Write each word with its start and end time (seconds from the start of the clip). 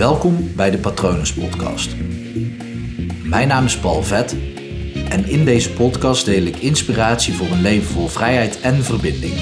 Welkom 0.00 0.54
bij 0.56 0.70
de 0.70 0.78
Patronus 0.78 1.34
Podcast. 1.34 1.96
Mijn 3.22 3.48
naam 3.48 3.64
is 3.64 3.78
Paul 3.78 4.02
Vet 4.02 4.36
en 5.08 5.28
in 5.28 5.44
deze 5.44 5.72
podcast 5.72 6.24
deel 6.24 6.42
ik 6.42 6.56
inspiratie 6.56 7.34
voor 7.34 7.46
een 7.46 7.60
leven 7.60 7.92
vol 7.92 8.08
vrijheid 8.08 8.60
en 8.60 8.84
verbinding. 8.84 9.34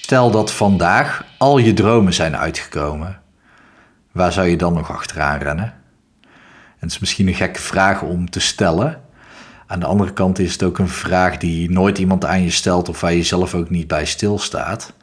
Stel 0.00 0.30
dat 0.30 0.52
vandaag 0.52 1.24
al 1.38 1.58
je 1.58 1.72
dromen 1.72 2.12
zijn 2.12 2.36
uitgekomen. 2.36 3.20
Waar 4.12 4.32
zou 4.32 4.46
je 4.46 4.56
dan 4.56 4.72
nog 4.72 4.90
achteraan 4.90 5.38
rennen? 5.38 5.74
het 6.78 6.90
is 6.90 6.98
misschien 6.98 7.28
een 7.28 7.34
gekke 7.34 7.60
vraag 7.60 8.02
om 8.02 8.30
te 8.30 8.40
stellen. 8.40 9.00
Aan 9.66 9.80
de 9.80 9.86
andere 9.86 10.12
kant 10.12 10.38
is 10.38 10.52
het 10.52 10.62
ook 10.62 10.78
een 10.78 10.88
vraag 10.88 11.36
die 11.36 11.70
nooit 11.70 11.98
iemand 11.98 12.24
aan 12.24 12.42
je 12.42 12.50
stelt 12.50 12.88
of 12.88 13.00
waar 13.00 13.14
je 13.14 13.22
zelf 13.22 13.54
ook 13.54 13.70
niet 13.70 13.86
bij 13.86 14.06
stilstaat. 14.06 14.98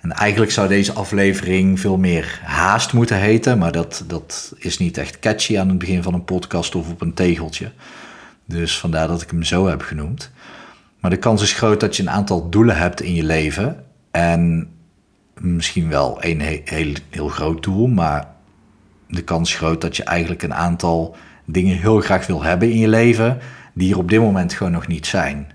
En 0.00 0.12
eigenlijk 0.12 0.52
zou 0.52 0.68
deze 0.68 0.92
aflevering 0.92 1.80
veel 1.80 1.96
meer 1.96 2.40
haast 2.42 2.92
moeten 2.92 3.16
heten, 3.16 3.58
maar 3.58 3.72
dat, 3.72 4.04
dat 4.06 4.54
is 4.58 4.78
niet 4.78 4.98
echt 4.98 5.18
catchy 5.18 5.58
aan 5.58 5.68
het 5.68 5.78
begin 5.78 6.02
van 6.02 6.14
een 6.14 6.24
podcast 6.24 6.74
of 6.74 6.90
op 6.90 7.00
een 7.00 7.14
tegeltje. 7.14 7.70
Dus 8.44 8.78
vandaar 8.78 9.08
dat 9.08 9.22
ik 9.22 9.30
hem 9.30 9.42
zo 9.42 9.66
heb 9.66 9.82
genoemd. 9.82 10.30
Maar 11.00 11.10
de 11.10 11.16
kans 11.16 11.42
is 11.42 11.52
groot 11.52 11.80
dat 11.80 11.96
je 11.96 12.02
een 12.02 12.10
aantal 12.10 12.48
doelen 12.48 12.76
hebt 12.76 13.02
in 13.02 13.14
je 13.14 13.24
leven. 13.24 13.84
En 14.10 14.70
misschien 15.40 15.88
wel 15.88 16.16
een 16.20 16.40
heel, 16.40 16.92
heel 17.10 17.28
groot 17.28 17.62
doel, 17.62 17.86
maar 17.86 18.26
de 19.08 19.22
kans 19.22 19.50
is 19.50 19.56
groot 19.56 19.80
dat 19.80 19.96
je 19.96 20.04
eigenlijk 20.04 20.42
een 20.42 20.54
aantal 20.54 21.16
dingen 21.44 21.76
heel 21.76 22.00
graag 22.00 22.26
wil 22.26 22.42
hebben 22.42 22.70
in 22.70 22.78
je 22.78 22.88
leven, 22.88 23.38
die 23.74 23.92
er 23.92 23.98
op 23.98 24.10
dit 24.10 24.20
moment 24.20 24.52
gewoon 24.52 24.72
nog 24.72 24.86
niet 24.86 25.06
zijn. 25.06 25.52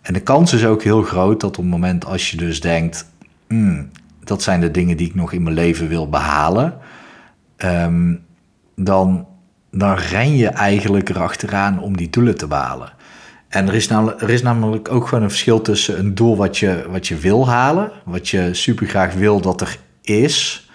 En 0.00 0.12
de 0.12 0.20
kans 0.20 0.52
is 0.52 0.64
ook 0.64 0.82
heel 0.82 1.02
groot 1.02 1.40
dat 1.40 1.50
op 1.50 1.64
het 1.64 1.72
moment 1.72 2.04
als 2.04 2.30
je 2.30 2.36
dus 2.36 2.60
denkt, 2.60 3.10
hmm, 3.50 3.90
dat 4.24 4.42
zijn 4.42 4.60
de 4.60 4.70
dingen 4.70 4.96
die 4.96 5.06
ik 5.06 5.14
nog 5.14 5.32
in 5.32 5.42
mijn 5.42 5.54
leven 5.54 5.88
wil 5.88 6.08
behalen, 6.08 6.78
ehm, 7.56 8.14
dan, 8.76 9.26
dan 9.70 9.94
ren 9.94 10.36
je 10.36 10.48
eigenlijk 10.48 11.08
erachteraan 11.08 11.80
om 11.80 11.96
die 11.96 12.10
doelen 12.10 12.36
te 12.36 12.46
behalen. 12.46 12.92
En 13.48 13.68
er 13.68 13.74
is, 13.74 13.88
namelijk, 13.88 14.22
er 14.22 14.30
is 14.30 14.42
namelijk 14.42 14.92
ook 14.92 15.08
gewoon 15.08 15.24
een 15.24 15.30
verschil 15.30 15.60
tussen 15.60 15.98
een 15.98 16.14
doel 16.14 16.36
wat 16.36 16.58
je, 16.58 16.86
wat 16.90 17.06
je 17.06 17.16
wil 17.16 17.48
halen, 17.48 17.90
wat 18.04 18.28
je 18.28 18.54
super 18.54 18.86
graag 18.86 19.14
wil 19.14 19.40
dat 19.40 19.60
er 19.60 19.76
is, 20.02 20.68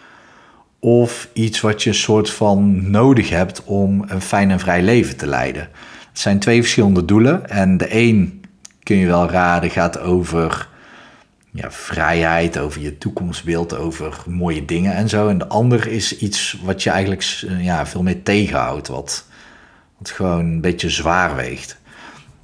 of 0.80 1.30
iets 1.34 1.62
wat 1.62 1.84
je 1.84 1.94
soort 1.94 2.30
van 2.30 2.92
nodig 2.92 3.30
hebt 3.30 3.64
om 3.64 4.04
een 4.08 4.22
fijn 4.22 4.52
en 4.52 4.60
vrij 4.60 4.82
leven 4.82 5.18
te 5.18 5.28
leiden. 5.28 5.70
Het 6.10 6.20
zijn 6.20 6.40
twee 6.40 6.62
verschillende 6.62 7.06
doelen 7.06 7.50
en 7.50 7.78
de 7.78 7.96
een 7.96 8.42
kun 8.84 8.98
je 8.98 9.08
wel 9.08 9.30
raden 9.30 9.70
gaat 9.70 10.00
over 10.00 10.68
ja, 11.56 11.72
vrijheid, 11.72 12.58
over 12.58 12.82
je 12.82 12.98
toekomstbeeld, 12.98 13.76
over 13.76 14.24
mooie 14.28 14.66
dingen 14.66 14.94
en 14.94 15.10
zo. 15.10 15.28
En 15.28 15.38
de 15.38 15.48
ander 15.48 15.88
is 15.88 16.18
iets 16.18 16.58
wat 16.64 16.84
je 16.84 16.90
eigenlijk 16.90 17.24
ja, 17.60 17.86
veel 17.86 18.04
meer 18.04 18.24
tegenhoudt, 18.24 18.88
wat, 18.88 19.26
wat 19.98 20.10
gewoon 20.10 20.40
een 20.40 20.62
beetje 20.62 20.90
zwaar 20.90 21.36
weegt. 21.36 21.78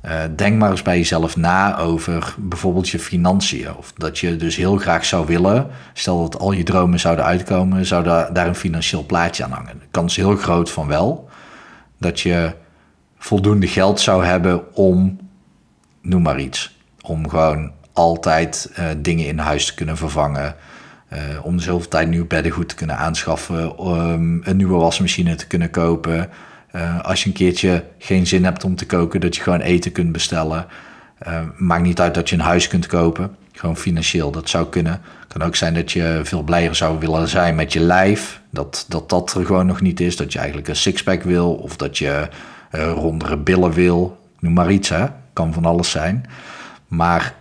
Uh, 0.06 0.22
denk 0.36 0.58
maar 0.58 0.72
eens 0.72 0.82
bij 0.82 0.98
jezelf 0.98 1.38
na 1.38 1.78
over 1.78 2.36
bijvoorbeeld 2.38 2.90
je 2.90 3.00
financiën. 3.00 3.76
Of 3.76 3.94
dat 3.98 4.20
je 4.20 4.36
dus 4.36 4.56
heel 4.56 4.78
graag 4.78 5.06
zou 5.06 5.26
willen, 5.26 5.68
stel 5.94 6.22
dat 6.22 6.40
al 6.40 6.52
je 6.52 6.64
dromen 6.64 7.00
zouden 7.00 7.26
uitkomen, 7.26 7.86
zou 7.86 8.04
daar 8.34 8.48
een 8.48 8.56
financieel 8.56 9.06
plaatje 9.06 9.44
aan 9.44 9.52
hangen. 9.52 9.80
De 9.80 9.86
kans 9.92 10.18
is 10.18 10.24
heel 10.24 10.36
groot 10.36 10.72
van 10.72 10.88
wel. 10.88 11.30
Dat 11.98 12.20
je 12.20 12.54
voldoende 13.18 13.68
geld 13.68 14.00
zou 14.00 14.26
hebben 14.26 14.76
om, 14.76 15.20
noem 16.02 16.22
maar 16.22 16.40
iets, 16.40 16.78
om 17.02 17.30
gewoon 17.30 17.72
altijd 17.94 18.72
uh, 18.80 18.86
dingen 18.98 19.26
in 19.26 19.38
huis 19.38 19.66
te 19.66 19.74
kunnen 19.74 19.98
vervangen. 19.98 20.56
Uh, 21.14 21.20
om 21.46 21.60
zoveel 21.60 21.88
tijd 21.88 22.10
nieuw 22.10 22.28
beddengoed 22.28 22.70
te 22.70 22.76
kunnen 22.76 22.98
aanschaffen, 22.98 23.88
um, 23.88 24.42
een 24.44 24.58
nieuwe 24.58 24.78
wasmachine 24.78 25.36
te 25.36 25.48
kunnen 25.48 25.70
kopen. 25.70 26.30
Uh, 26.76 27.00
als 27.04 27.24
je 27.24 27.30
een 27.30 27.36
keertje 27.36 27.84
geen 27.98 28.28
zin 28.28 28.44
hebt 28.44 28.64
om 28.64 28.76
te 28.76 28.86
koken, 28.86 29.22
dat 29.22 29.36
je 29.36 29.42
gewoon 29.42 29.60
eten 29.60 29.92
kunt 29.92 30.12
bestellen. 30.12 30.66
Maakt 31.58 31.84
niet 31.84 32.00
uit 32.00 32.14
dat 32.14 32.30
je 32.30 32.36
een 32.36 32.42
huis 32.42 32.68
kunt 32.68 32.88
kopen. 32.88 33.36
Gewoon 33.52 33.78
financieel, 33.78 34.32
dat 34.32 34.50
zou 34.50 34.68
kunnen. 34.68 35.02
Kan 35.28 35.42
ook 35.42 35.56
zijn 35.56 35.74
dat 35.74 35.92
je 35.92 36.20
veel 36.24 36.44
blijer 36.44 36.76
zou 36.76 37.00
willen 37.00 37.28
zijn 37.28 37.56
met 37.56 37.74
je 37.74 37.80
lijf. 37.80 38.42
Dat 38.50 38.86
dat, 38.88 39.10
dat 39.10 39.34
er 39.34 39.46
gewoon 39.46 39.66
nog 39.66 39.82
niet 39.82 40.00
is. 40.00 40.16
Dat 40.16 40.34
je 40.34 40.38
eigenlijk 40.40 40.68
een 40.68 40.76
sixpack 40.76 41.24
wil. 41.24 41.54
Of 41.54 41.76
dat 41.76 41.98
je 41.98 42.28
rondere 42.72 43.38
billen 43.38 43.72
wil. 43.72 44.18
Noem 44.40 44.54
maar 44.54 44.72
iets, 44.72 44.90
hè. 44.90 45.06
Kan 45.34 45.54
van 45.54 45.66
alles 45.66 45.90
zijn. 45.90 46.26
Maar 46.88 47.34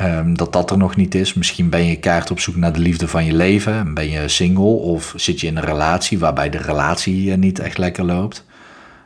um, 0.00 0.36
dat 0.36 0.52
dat 0.52 0.70
er 0.70 0.78
nog 0.78 0.96
niet 0.96 1.14
is. 1.14 1.34
Misschien 1.34 1.68
ben 1.68 1.84
je 1.84 1.96
kaart 1.96 2.30
op 2.30 2.40
zoek 2.40 2.56
naar 2.56 2.72
de 2.72 2.80
liefde 2.80 3.08
van 3.08 3.24
je 3.24 3.34
leven. 3.34 3.94
Ben 3.94 4.10
je 4.10 4.28
single 4.28 4.64
of 4.64 5.12
zit 5.16 5.40
je 5.40 5.46
in 5.46 5.56
een 5.56 5.64
relatie 5.64 6.18
waarbij 6.18 6.50
de 6.50 6.58
relatie 6.58 7.36
niet 7.36 7.58
echt 7.58 7.78
lekker 7.78 8.04
loopt. 8.04 8.44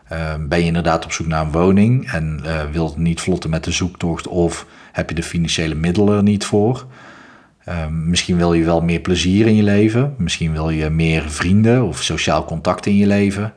Ehm, 0.09 0.49
ben 0.49 0.59
je 0.59 0.65
inderdaad 0.65 1.05
op 1.05 1.13
zoek 1.13 1.27
naar 1.27 1.45
een 1.45 1.53
woning 1.53 2.11
en 2.13 2.41
uh, 2.45 2.63
wilt 2.73 2.97
niet 2.97 3.21
vlotten 3.21 3.51
met 3.51 3.65
de 3.65 3.71
zoektocht 3.71 4.29
of 4.29 4.67
heb 4.93 5.09
je 5.09 5.15
de 5.15 5.23
financiële 5.23 5.75
middelen 5.75 6.17
er 6.17 6.23
niet 6.23 6.45
voor? 6.45 6.87
Um, 7.69 8.09
misschien 8.09 8.37
wil 8.37 8.53
je 8.53 8.65
wel 8.65 8.81
meer 8.81 9.01
plezier 9.01 9.47
in 9.47 9.57
je 9.57 9.63
leven. 9.63 10.15
Misschien 10.19 10.53
wil 10.53 10.71
je 10.71 10.91
meer 10.91 11.31
vrienden 11.31 11.83
of 11.83 12.03
sociaal 12.03 12.45
contact 12.45 12.87
in 12.87 12.97
je 12.97 13.07
leven. 13.07 13.53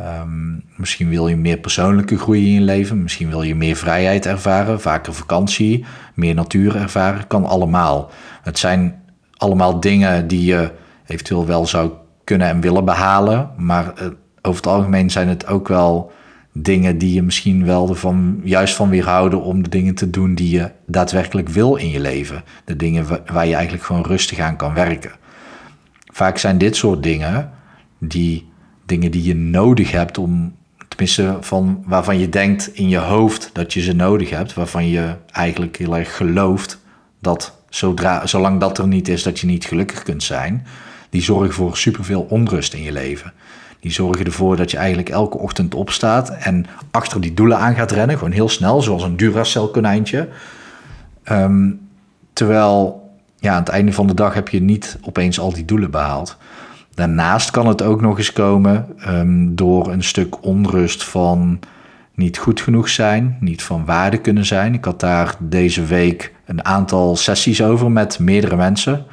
Um, 0.00 0.64
misschien 0.76 1.08
wil 1.08 1.28
je 1.28 1.36
meer 1.36 1.58
persoonlijke 1.58 2.18
groei 2.18 2.46
in 2.46 2.52
je 2.52 2.60
leven. 2.60 3.02
Misschien 3.02 3.28
wil 3.28 3.42
je 3.42 3.54
meer 3.54 3.76
vrijheid 3.76 4.26
ervaren, 4.26 4.80
vaker 4.80 5.14
vakantie, 5.14 5.84
meer 6.14 6.34
natuur 6.34 6.76
ervaren. 6.76 7.26
Kan 7.26 7.44
allemaal. 7.44 8.10
Het 8.42 8.58
zijn 8.58 9.02
allemaal 9.36 9.80
dingen 9.80 10.28
die 10.28 10.44
je 10.44 10.72
eventueel 11.06 11.46
wel 11.46 11.66
zou 11.66 11.92
kunnen 12.24 12.48
en 12.48 12.60
willen 12.60 12.84
behalen. 12.84 13.50
Maar 13.56 13.84
uh, 13.84 14.08
over 14.42 14.62
het 14.62 14.66
algemeen 14.66 15.10
zijn 15.10 15.28
het 15.28 15.46
ook 15.46 15.68
wel 15.68 16.12
dingen 16.52 16.98
die 16.98 17.14
je 17.14 17.22
misschien 17.22 17.64
wel 17.64 17.88
ervan, 17.88 18.40
juist 18.44 18.74
van 18.74 18.88
weerhouden 18.88 19.42
om 19.42 19.62
de 19.62 19.68
dingen 19.68 19.94
te 19.94 20.10
doen 20.10 20.34
die 20.34 20.50
je 20.50 20.70
daadwerkelijk 20.86 21.48
wil 21.48 21.74
in 21.76 21.88
je 21.88 22.00
leven. 22.00 22.44
De 22.64 22.76
dingen 22.76 23.06
waar 23.32 23.46
je 23.46 23.54
eigenlijk 23.54 23.84
gewoon 23.84 24.04
rustig 24.04 24.38
aan 24.38 24.56
kan 24.56 24.74
werken. 24.74 25.12
Vaak 26.12 26.38
zijn 26.38 26.58
dit 26.58 26.76
soort 26.76 27.02
dingen 27.02 27.50
die 27.98 28.52
dingen 28.86 29.10
die 29.10 29.22
je 29.22 29.34
nodig 29.34 29.90
hebt 29.90 30.18
om, 30.18 30.54
tenminste 30.88 31.36
van 31.40 31.82
waarvan 31.86 32.18
je 32.18 32.28
denkt 32.28 32.74
in 32.74 32.88
je 32.88 32.98
hoofd 32.98 33.50
dat 33.52 33.72
je 33.72 33.80
ze 33.80 33.92
nodig 33.92 34.30
hebt, 34.30 34.54
waarvan 34.54 34.88
je 34.88 35.14
eigenlijk 35.32 35.76
heel 35.76 35.96
erg 35.96 36.16
gelooft 36.16 36.78
dat 37.20 37.56
zodra, 37.68 38.26
zolang 38.26 38.60
dat 38.60 38.78
er 38.78 38.88
niet 38.88 39.08
is, 39.08 39.22
dat 39.22 39.38
je 39.38 39.46
niet 39.46 39.64
gelukkig 39.64 40.02
kunt 40.02 40.22
zijn, 40.22 40.66
die 41.10 41.22
zorgen 41.22 41.54
voor 41.54 41.76
superveel 41.76 42.26
onrust 42.28 42.74
in 42.74 42.82
je 42.82 42.92
leven. 42.92 43.32
Die 43.80 43.92
zorgen 43.92 44.24
ervoor 44.24 44.56
dat 44.56 44.70
je 44.70 44.76
eigenlijk 44.76 45.08
elke 45.08 45.38
ochtend 45.38 45.74
opstaat 45.74 46.30
en 46.30 46.66
achter 46.90 47.20
die 47.20 47.34
doelen 47.34 47.58
aan 47.58 47.74
gaat 47.74 47.90
rennen. 47.90 48.18
Gewoon 48.18 48.32
heel 48.32 48.48
snel, 48.48 48.82
zoals 48.82 49.02
een 49.02 49.16
Duracell 49.16 49.68
konijntje. 49.72 50.28
Um, 51.30 51.88
terwijl 52.32 53.08
ja, 53.38 53.52
aan 53.52 53.60
het 53.60 53.68
einde 53.68 53.92
van 53.92 54.06
de 54.06 54.14
dag 54.14 54.34
heb 54.34 54.48
je 54.48 54.62
niet 54.62 54.98
opeens 55.02 55.38
al 55.38 55.52
die 55.52 55.64
doelen 55.64 55.90
behaald. 55.90 56.36
Daarnaast 56.94 57.50
kan 57.50 57.66
het 57.66 57.82
ook 57.82 58.00
nog 58.00 58.18
eens 58.18 58.32
komen 58.32 58.86
um, 59.08 59.54
door 59.54 59.92
een 59.92 60.04
stuk 60.04 60.44
onrust 60.44 61.04
van 61.04 61.60
niet 62.14 62.38
goed 62.38 62.60
genoeg 62.60 62.88
zijn, 62.88 63.36
niet 63.40 63.62
van 63.62 63.84
waarde 63.84 64.18
kunnen 64.18 64.44
zijn. 64.44 64.74
Ik 64.74 64.84
had 64.84 65.00
daar 65.00 65.34
deze 65.38 65.84
week 65.84 66.32
een 66.44 66.64
aantal 66.64 67.16
sessies 67.16 67.62
over 67.62 67.90
met 67.90 68.18
meerdere 68.18 68.56
mensen. 68.56 69.04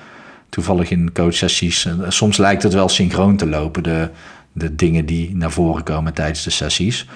Toevallig 0.50 0.92
in 0.92 1.12
coachsessies. 1.14 1.88
Soms 2.08 2.38
lijkt 2.38 2.64
het 2.64 2.74
wel 2.74 2.90
synchroon 2.90 3.36
te 3.36 3.48
lopen. 3.48 3.84
De, 3.84 4.10
de 4.52 4.76
dingen 4.76 5.06
die 5.06 5.36
naar 5.36 5.52
voren 5.52 5.84
komen 5.84 6.14
tijdens 6.14 6.44
de 6.44 6.50
sessies. 6.50 7.08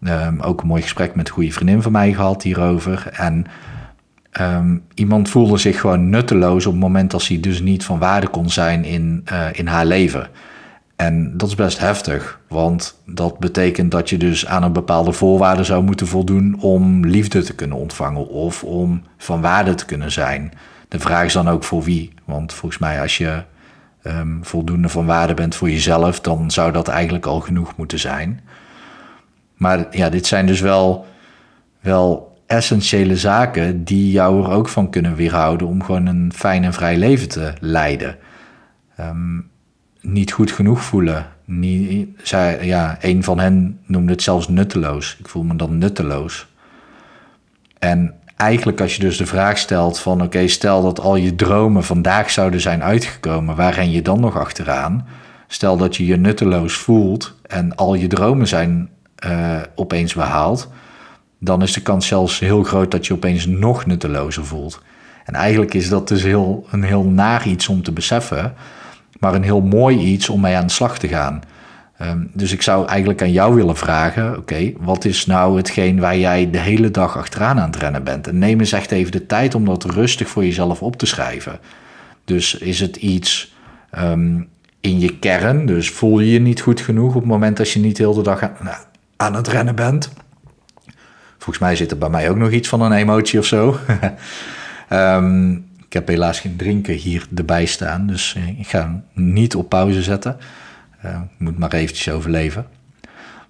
Um, 0.00 0.40
ook 0.40 0.60
een 0.60 0.66
mooi 0.66 0.82
gesprek 0.82 1.14
met 1.14 1.28
een 1.28 1.34
goede 1.34 1.52
vriendin 1.52 1.82
van 1.82 1.92
mij 1.92 2.12
gehad 2.12 2.42
hierover. 2.42 3.08
En 3.12 3.46
um, 4.40 4.82
iemand 4.94 5.28
voelde 5.28 5.58
zich 5.58 5.80
gewoon 5.80 6.10
nutteloos 6.10 6.66
op 6.66 6.72
het 6.72 6.80
moment 6.80 7.10
dat 7.10 7.26
hij 7.26 7.40
dus 7.40 7.60
niet 7.60 7.84
van 7.84 7.98
waarde 7.98 8.28
kon 8.28 8.50
zijn 8.50 8.84
in, 8.84 9.24
uh, 9.32 9.46
in 9.52 9.66
haar 9.66 9.86
leven. 9.86 10.28
En 10.96 11.36
dat 11.36 11.48
is 11.48 11.54
best 11.54 11.78
heftig, 11.78 12.40
want 12.48 13.00
dat 13.06 13.38
betekent 13.38 13.90
dat 13.90 14.10
je 14.10 14.16
dus 14.16 14.46
aan 14.46 14.62
een 14.62 14.72
bepaalde 14.72 15.12
voorwaarde 15.12 15.64
zou 15.64 15.82
moeten 15.82 16.06
voldoen 16.06 16.56
om 16.60 17.06
liefde 17.06 17.42
te 17.42 17.54
kunnen 17.54 17.76
ontvangen 17.76 18.28
of 18.28 18.64
om 18.64 19.02
van 19.18 19.40
waarde 19.40 19.74
te 19.74 19.84
kunnen 19.84 20.12
zijn. 20.12 20.52
De 20.88 21.00
vraag 21.00 21.24
is 21.24 21.32
dan 21.32 21.48
ook 21.48 21.64
voor 21.64 21.82
wie, 21.82 22.12
want 22.24 22.52
volgens 22.52 22.80
mij 22.80 23.00
als 23.00 23.18
je 23.18 23.42
um, 24.04 24.38
voldoende 24.42 24.88
van 24.88 25.06
waarde 25.06 25.34
bent 25.34 25.54
voor 25.54 25.70
jezelf, 25.70 26.20
dan 26.20 26.50
zou 26.50 26.72
dat 26.72 26.88
eigenlijk 26.88 27.26
al 27.26 27.40
genoeg 27.40 27.76
moeten 27.76 27.98
zijn. 27.98 28.40
Maar 29.54 29.86
ja, 29.90 30.08
dit 30.08 30.26
zijn 30.26 30.46
dus 30.46 30.60
wel, 30.60 31.06
wel 31.80 32.35
essentiële 32.46 33.16
zaken 33.16 33.84
die 33.84 34.10
jou 34.10 34.44
er 34.44 34.50
ook 34.50 34.68
van 34.68 34.90
kunnen 34.90 35.14
weerhouden 35.14 35.66
om 35.66 35.82
gewoon 35.82 36.06
een 36.06 36.32
fijn 36.34 36.64
en 36.64 36.72
vrij 36.72 36.96
leven 36.96 37.28
te 37.28 37.52
leiden. 37.60 38.16
Um, 39.00 39.50
niet 40.00 40.32
goed 40.32 40.50
genoeg 40.50 40.82
voelen. 40.82 41.26
Niet, 41.44 42.08
ja, 42.60 42.96
een 43.00 43.24
van 43.24 43.38
hen 43.38 43.78
noemde 43.86 44.12
het 44.12 44.22
zelfs 44.22 44.48
nutteloos. 44.48 45.16
Ik 45.18 45.28
voel 45.28 45.42
me 45.42 45.56
dan 45.56 45.78
nutteloos. 45.78 46.46
En 47.78 48.14
eigenlijk 48.36 48.80
als 48.80 48.96
je 48.96 49.00
dus 49.00 49.16
de 49.16 49.26
vraag 49.26 49.58
stelt 49.58 49.98
van 49.98 50.22
oké, 50.22 50.48
stel 50.48 50.82
dat 50.82 51.00
al 51.00 51.16
je 51.16 51.34
dromen 51.34 51.84
vandaag 51.84 52.30
zouden 52.30 52.60
zijn 52.60 52.82
uitgekomen, 52.82 53.56
waar 53.56 53.74
ren 53.74 53.90
je 53.90 54.02
dan 54.02 54.20
nog 54.20 54.38
achteraan? 54.38 55.06
Stel 55.46 55.76
dat 55.76 55.96
je 55.96 56.06
je 56.06 56.16
nutteloos 56.16 56.74
voelt 56.74 57.34
en 57.42 57.74
al 57.74 57.94
je 57.94 58.06
dromen 58.06 58.48
zijn 58.48 58.88
uh, 59.26 59.60
opeens 59.74 60.14
behaald, 60.14 60.70
dan 61.38 61.62
is 61.62 61.72
de 61.72 61.82
kans 61.82 62.06
zelfs 62.06 62.38
heel 62.38 62.62
groot 62.62 62.90
dat 62.90 63.06
je 63.06 63.12
opeens 63.12 63.46
nog 63.46 63.86
nuttelozer 63.86 64.44
voelt. 64.44 64.82
En 65.24 65.34
eigenlijk 65.34 65.74
is 65.74 65.88
dat 65.88 66.08
dus 66.08 66.22
heel, 66.22 66.66
een 66.70 66.82
heel 66.82 67.04
naar 67.04 67.48
iets 67.48 67.68
om 67.68 67.82
te 67.82 67.92
beseffen, 67.92 68.54
maar 69.20 69.34
een 69.34 69.42
heel 69.42 69.60
mooi 69.60 69.98
iets 69.98 70.28
om 70.28 70.40
mee 70.40 70.56
aan 70.56 70.66
de 70.66 70.72
slag 70.72 70.98
te 70.98 71.08
gaan. 71.08 71.42
Um, 72.02 72.30
dus 72.34 72.52
ik 72.52 72.62
zou 72.62 72.86
eigenlijk 72.86 73.22
aan 73.22 73.32
jou 73.32 73.54
willen 73.54 73.76
vragen: 73.76 74.36
oké, 74.36 74.72
wat 74.78 75.04
is 75.04 75.26
nou 75.26 75.56
hetgeen 75.56 76.00
waar 76.00 76.18
jij 76.18 76.50
de 76.50 76.58
hele 76.58 76.90
dag 76.90 77.16
achteraan 77.16 77.60
aan 77.60 77.70
het 77.70 77.76
rennen 77.76 78.04
bent? 78.04 78.26
En 78.26 78.38
neem 78.38 78.60
eens 78.60 78.72
echt 78.72 78.90
even 78.90 79.12
de 79.12 79.26
tijd 79.26 79.54
om 79.54 79.64
dat 79.64 79.84
rustig 79.84 80.28
voor 80.28 80.44
jezelf 80.44 80.82
op 80.82 80.96
te 80.96 81.06
schrijven. 81.06 81.58
Dus 82.24 82.54
is 82.54 82.80
het 82.80 82.96
iets 82.96 83.54
um, 83.98 84.48
in 84.80 85.00
je 85.00 85.18
kern? 85.18 85.66
Dus 85.66 85.90
voel 85.90 86.20
je 86.20 86.32
je 86.32 86.40
niet 86.40 86.60
goed 86.60 86.80
genoeg 86.80 87.14
op 87.14 87.20
het 87.20 87.30
moment 87.30 87.56
dat 87.56 87.70
je 87.70 87.80
niet 87.80 87.96
de 87.96 88.08
hele 88.08 88.22
dag 88.22 88.42
aan, 88.42 88.56
nou, 88.62 88.76
aan 89.16 89.34
het 89.34 89.48
rennen 89.48 89.74
bent? 89.74 90.10
Volgens 91.46 91.66
mij 91.66 91.76
zit 91.76 91.90
er 91.90 91.98
bij 91.98 92.08
mij 92.08 92.30
ook 92.30 92.36
nog 92.36 92.50
iets 92.50 92.68
van 92.68 92.80
een 92.80 92.92
emotie 92.92 93.38
of 93.38 93.44
zo. 93.44 93.78
um, 94.90 95.52
ik 95.86 95.92
heb 95.92 96.08
helaas 96.08 96.40
geen 96.40 96.56
drinken 96.56 96.94
hier 96.94 97.26
erbij 97.34 97.66
staan, 97.66 98.06
dus 98.06 98.36
ik 98.58 98.66
ga 98.66 99.02
niet 99.12 99.54
op 99.54 99.68
pauze 99.68 100.02
zetten. 100.02 100.36
Uh, 101.04 101.20
moet 101.38 101.58
maar 101.58 101.72
eventjes 101.72 102.14
overleven. 102.14 102.66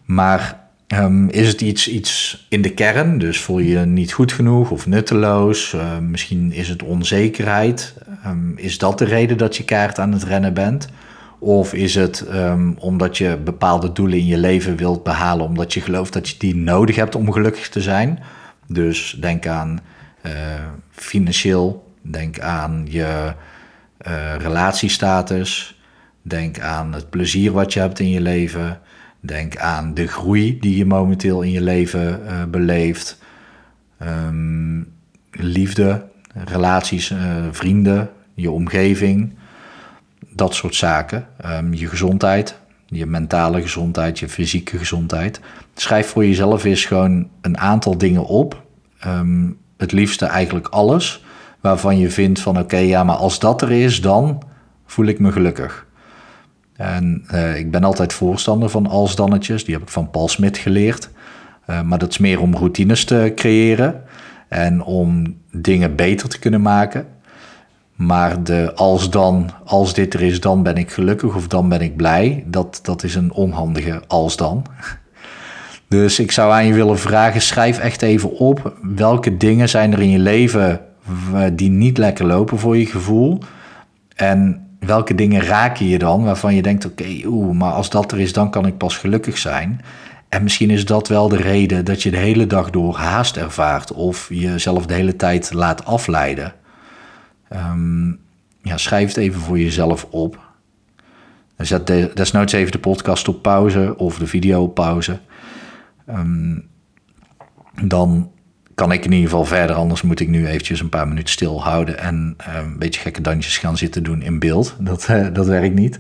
Maar 0.05 0.61
um, 0.95 1.29
is 1.29 1.49
het 1.49 1.61
iets, 1.61 1.89
iets 1.89 2.47
in 2.49 2.63
de 2.63 2.71
kern? 2.71 3.19
Dus 3.19 3.41
voel 3.41 3.59
je 3.59 3.69
je 3.69 3.79
niet 3.79 4.13
goed 4.13 4.33
genoeg 4.33 4.71
of 4.71 4.87
nutteloos? 4.87 5.73
Uh, 5.73 5.99
misschien 5.99 6.53
is 6.53 6.69
het 6.69 6.83
onzekerheid. 6.83 7.95
Um, 8.27 8.53
is 8.57 8.79
dat 8.79 8.99
de 8.99 9.05
reden 9.05 9.37
dat 9.39 9.57
je 9.57 9.65
kaart 9.65 9.99
aan 9.99 10.13
het 10.13 10.25
rennen 10.25 10.55
bent? 10.55 10.89
Of 11.39 11.75
is 11.75 11.95
het 11.95 12.25
um, 12.33 12.77
omdat 12.79 13.19
je 13.19 13.37
bepaalde 13.37 13.93
doelen 13.93 14.19
in 14.19 14.27
je 14.27 14.39
leven 14.39 14.77
wilt 14.77 15.03
behalen, 15.03 15.47
omdat 15.47 15.75
je 15.75 15.81
gelooft 15.81 16.13
dat 16.13 16.29
je 16.29 16.39
die 16.39 16.57
nodig 16.57 16.97
hebt 16.97 17.15
om 17.15 17.33
gelukkig 17.33 17.69
te 17.69 17.81
zijn? 17.81 18.19
Dus 18.67 19.17
denk 19.21 19.47
aan 19.47 19.81
uh, 20.27 20.33
financieel, 20.91 21.93
denk 22.01 22.41
aan 22.41 22.87
je 22.89 23.33
uh, 24.07 24.35
relatiestatus, 24.39 25.81
denk 26.23 26.61
aan 26.61 26.93
het 26.93 27.11
plezier 27.11 27.53
wat 27.53 27.73
je 27.73 27.81
hebt 27.81 27.99
in 27.99 28.11
je 28.11 28.21
leven, 28.21 28.81
denk 29.21 29.57
aan 29.57 29.95
de 29.95 30.07
groei 30.07 30.59
die 30.61 30.77
je 30.77 30.87
momenteel 30.87 31.43
in 31.43 31.51
je 31.51 31.63
leven 31.63 32.21
uh, 32.25 32.45
beleeft, 32.45 33.19
um, 34.03 34.93
liefde, 35.31 36.05
relaties, 36.45 37.15
vrienden, 37.51 38.11
je 38.35 38.51
omgeving 38.51 39.35
dat 40.37 40.55
soort 40.55 40.75
zaken. 40.75 41.27
Um, 41.47 41.75
je 41.75 41.87
gezondheid, 41.87 42.59
je 42.87 43.07
mentale 43.07 43.63
gezondheid, 43.63 44.19
je 44.19 44.29
fysieke 44.29 44.79
gezondheid. 44.79 45.41
Schrijf 45.75 46.09
voor 46.09 46.27
jezelf 46.27 46.65
eens 46.65 46.85
gewoon 46.85 47.29
een 47.41 47.59
aantal 47.59 47.99
dingen 47.99 48.25
op. 48.25 48.63
Um, 49.07 49.59
het 49.77 49.93
liefste 49.93 50.27
eigenlijk 50.27 50.69
alles. 50.69 51.25
Waarvan 51.61 51.99
je 51.99 52.11
vindt 52.11 52.41
van 52.41 52.59
oké, 52.59 52.77
ja, 52.77 53.05
maar 53.05 53.17
als 53.17 53.39
dat 53.39 53.63
er 53.63 53.73
is, 53.73 54.01
dan 54.01 54.43
voel 54.87 55.07
ik 55.07 55.19
me 55.19 55.33
gelukkig. 55.33 55.87
En 56.77 57.25
uh, 57.33 57.59
ik 57.59 57.71
ben 57.71 57.85
altijd 57.85 58.13
voorstander 58.13 58.69
van 58.69 58.87
als-dannetjes. 58.87 59.65
Die 59.65 59.75
heb 59.75 59.83
ik 59.83 59.89
van 59.89 60.11
Paul 60.11 60.29
Smit 60.29 60.59
geleerd. 60.59 61.11
Uh, 61.71 61.83
maar 61.83 61.99
dat 61.99 62.11
is 62.11 62.19
meer 62.19 62.41
om 62.41 62.55
routines 62.55 63.05
te 63.05 63.33
creëren. 63.35 64.03
En 64.49 64.83
om 64.83 65.37
dingen 65.51 65.97
beter 65.97 66.29
te 66.29 66.39
kunnen 66.39 66.63
maken. 66.63 67.07
Maar 67.97 68.43
de 68.43 68.73
als 68.75 69.11
dan, 69.11 69.51
als 69.65 69.95
dit 69.95 70.15
er 70.15 70.23
is, 70.23 70.41
dan 70.41 70.63
ben 70.63 70.77
ik 70.77 70.91
gelukkig 70.91 71.35
of 71.35 71.49
dan 71.49 71.69
ben 71.69 71.81
ik 71.81 71.97
blij, 71.97 72.45
dat, 72.47 72.79
dat 72.83 73.03
is 73.03 73.15
een 73.15 73.33
onhandige 73.33 74.03
als 74.07 74.37
dan. 74.37 74.65
Dus 75.89 76.19
ik 76.19 76.33
zou 76.33 76.53
aan 76.53 76.67
je 76.67 76.73
willen 76.75 76.99
vragen, 76.99 77.41
schrijf 77.41 77.79
echt 77.79 78.03
even 78.03 78.33
op 78.39 78.77
welke 78.83 79.37
dingen 79.37 79.69
zijn 79.69 79.93
er 79.93 80.01
in 80.01 80.11
je 80.11 80.19
leven 80.19 80.81
die 81.53 81.71
niet 81.71 81.99
lekker 81.99 82.27
lopen 82.27 82.59
voor 82.59 82.77
je 82.77 82.87
gevoel. 82.87 83.39
En 84.15 84.67
welke 84.81 85.15
dingen 85.15 85.43
raken 85.43 85.87
je 85.87 85.99
dan 85.99 86.25
waarvan 86.25 86.55
je 86.55 86.63
denkt, 86.63 86.87
oké, 86.87 87.07
oeh, 87.25 87.57
maar 87.57 87.73
als 87.73 87.91
dat 87.91 88.13
er 88.13 88.21
is, 88.21 88.33
dan 88.33 88.51
kan 88.51 88.67
ik 88.67 88.77
pas 88.77 88.97
gelukkig 88.97 89.39
zijn. 89.39 89.81
En 90.29 90.43
misschien 90.43 90.71
is 90.71 90.85
dat 90.85 91.09
wel 91.09 91.29
de 91.29 91.37
reden 91.37 91.85
dat 91.85 92.03
je 92.03 92.11
de 92.11 92.17
hele 92.17 92.47
dag 92.47 92.71
door 92.71 92.97
haast 92.97 93.37
ervaart 93.37 93.93
of 93.93 94.29
jezelf 94.31 94.87
de 94.87 94.95
hele 94.95 95.17
tijd 95.17 95.53
laat 95.53 95.85
afleiden. 95.85 96.53
Um, 97.53 98.21
ja, 98.63 98.77
schrijf 98.77 99.09
het 99.09 99.17
even 99.17 99.41
voor 99.41 99.59
jezelf 99.59 100.07
op. 100.11 100.41
Zet 101.57 101.87
de, 101.87 102.11
desnoods 102.15 102.53
even 102.53 102.73
de 102.73 102.79
podcast 102.79 103.29
op 103.29 103.43
pauze 103.43 103.95
of 103.97 104.19
de 104.19 104.27
video 104.27 104.63
op 104.63 104.75
pauze. 104.75 105.19
Um, 106.09 106.69
dan 107.83 108.31
kan 108.75 108.93
ik 108.93 109.05
in 109.05 109.13
ieder 109.13 109.31
geval 109.31 109.45
verder. 109.45 109.77
Anders 109.77 110.03
moet 110.03 110.21
ik 110.21 110.29
nu 110.29 110.47
eventjes 110.47 110.81
een 110.81 110.89
paar 110.89 111.09
minuten 111.09 111.33
stilhouden 111.33 111.99
en 111.99 112.37
uh, 112.49 112.55
een 112.55 112.79
beetje 112.79 113.01
gekke 113.01 113.21
dansjes 113.21 113.59
gaan 113.59 113.77
zitten 113.77 114.03
doen 114.03 114.23
in 114.23 114.39
beeld. 114.39 114.77
Dat, 114.81 115.09
uh, 115.11 115.27
dat 115.33 115.47
werkt 115.47 115.75
niet. 115.75 115.99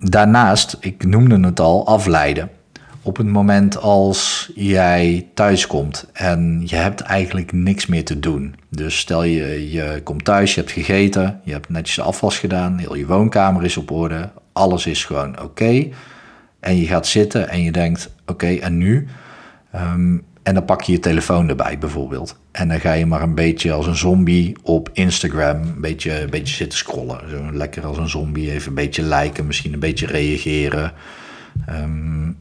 Daarnaast, 0.00 0.76
ik 0.80 1.04
noemde 1.04 1.40
het 1.40 1.60
al, 1.60 1.86
afleiden 1.86 2.50
op 3.10 3.16
het 3.16 3.26
moment 3.26 3.76
als 3.76 4.50
jij 4.54 5.26
thuis 5.34 5.66
komt 5.66 6.06
en 6.12 6.62
je 6.66 6.76
hebt 6.76 7.00
eigenlijk 7.00 7.52
niks 7.52 7.86
meer 7.86 8.04
te 8.04 8.18
doen. 8.18 8.54
Dus 8.68 8.98
stel 8.98 9.22
je, 9.22 9.70
je 9.70 10.00
komt 10.04 10.24
thuis, 10.24 10.54
je 10.54 10.60
hebt 10.60 10.72
gegeten, 10.72 11.40
je 11.44 11.52
hebt 11.52 11.68
netjes 11.68 11.96
de 11.96 12.02
afwas 12.02 12.38
gedaan, 12.38 12.78
heel 12.78 12.94
je 12.94 13.06
woonkamer 13.06 13.64
is 13.64 13.76
op 13.76 13.90
orde, 13.90 14.30
alles 14.52 14.86
is 14.86 15.04
gewoon 15.04 15.42
oké. 15.42 15.88
En 16.60 16.76
je 16.76 16.86
gaat 16.86 17.06
zitten 17.06 17.48
en 17.48 17.62
je 17.62 17.72
denkt, 17.72 18.14
oké, 18.26 18.54
en 18.54 18.78
nu? 18.78 19.08
Um, 19.74 20.24
en 20.42 20.54
dan 20.54 20.64
pak 20.64 20.82
je 20.82 20.92
je 20.92 20.98
telefoon 20.98 21.48
erbij 21.48 21.78
bijvoorbeeld. 21.78 22.38
En 22.52 22.68
dan 22.68 22.80
ga 22.80 22.92
je 22.92 23.06
maar 23.06 23.22
een 23.22 23.34
beetje 23.34 23.72
als 23.72 23.86
een 23.86 23.96
zombie 23.96 24.56
op 24.62 24.90
Instagram 24.92 25.62
een 25.62 25.80
beetje, 25.80 26.20
een 26.22 26.30
beetje 26.30 26.54
zitten 26.54 26.78
scrollen. 26.78 27.30
Zo 27.30 27.52
lekker 27.52 27.86
als 27.86 27.98
een 27.98 28.08
zombie, 28.08 28.50
even 28.50 28.68
een 28.68 28.74
beetje 28.74 29.02
liken, 29.02 29.46
misschien 29.46 29.72
een 29.72 29.80
beetje 29.80 30.06
reageren. 30.06 30.92
Um, 31.70 32.36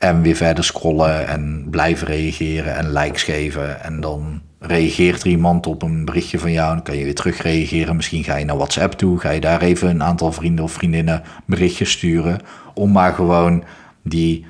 en 0.00 0.22
weer 0.22 0.36
verder 0.36 0.64
scrollen 0.64 1.28
en 1.28 1.66
blijven 1.70 2.06
reageren 2.06 2.76
en 2.76 2.92
likes 2.92 3.22
geven. 3.22 3.82
En 3.82 4.00
dan 4.00 4.40
reageert 4.58 5.20
er 5.20 5.28
iemand 5.28 5.66
op 5.66 5.82
een 5.82 6.04
berichtje 6.04 6.38
van 6.38 6.52
jou. 6.52 6.74
Dan 6.74 6.82
kan 6.82 6.96
je 6.96 7.04
weer 7.04 7.14
terug 7.14 7.42
reageren. 7.42 7.96
Misschien 7.96 8.24
ga 8.24 8.36
je 8.36 8.44
naar 8.44 8.56
WhatsApp 8.56 8.92
toe. 8.92 9.18
Ga 9.18 9.30
je 9.30 9.40
daar 9.40 9.62
even 9.62 9.88
een 9.88 10.02
aantal 10.02 10.32
vrienden 10.32 10.64
of 10.64 10.72
vriendinnen 10.72 11.22
berichtjes 11.44 11.90
sturen. 11.90 12.38
Om 12.74 12.92
maar 12.92 13.12
gewoon 13.12 13.64
die 14.02 14.44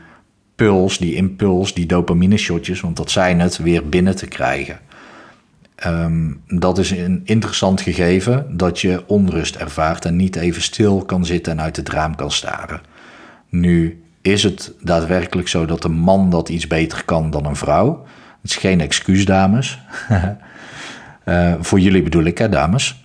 puls, 0.55 0.99
die 0.99 1.15
impuls, 1.15 1.75
die 1.75 1.87
dopamine 1.87 2.37
shotjes, 2.37 2.81
want 2.81 2.97
dat 2.97 3.11
zijn 3.11 3.41
het, 3.41 3.59
weer 3.59 3.89
binnen 3.89 4.17
te 4.17 4.27
krijgen. 4.27 4.79
Um, 5.87 6.43
dat 6.47 6.79
is 6.79 6.91
een 6.91 7.21
interessant 7.25 7.81
gegeven 7.81 8.57
dat 8.57 8.81
je 8.81 9.03
onrust 9.07 9.57
ervaart 9.57 10.05
en 10.05 10.17
niet 10.17 10.37
even 10.37 10.63
stil 10.63 11.05
kan 11.05 11.25
zitten 11.25 11.53
en 11.53 11.61
uit 11.61 11.77
het 11.77 11.89
raam 11.89 12.15
kan 12.15 12.31
staren. 12.31 12.81
Nu 13.49 14.03
is 14.23 14.43
het 14.43 14.73
daadwerkelijk 14.81 15.49
zo 15.49 15.67
dat 15.67 15.85
een 15.85 15.99
man 15.99 16.31
dat 16.31 16.49
iets 16.49 16.67
beter 16.67 17.05
kan 17.05 17.31
dan 17.31 17.47
een 17.47 17.57
vrouw? 17.57 18.07
Het 18.43 18.51
is 18.51 18.57
geen 18.57 18.81
excuus, 18.81 19.25
dames. 19.25 19.81
uh, 21.25 21.55
voor 21.61 21.81
jullie 21.81 22.03
bedoel 22.03 22.25
ik, 22.25 22.39
hè, 22.39 22.49
dames. 22.49 23.05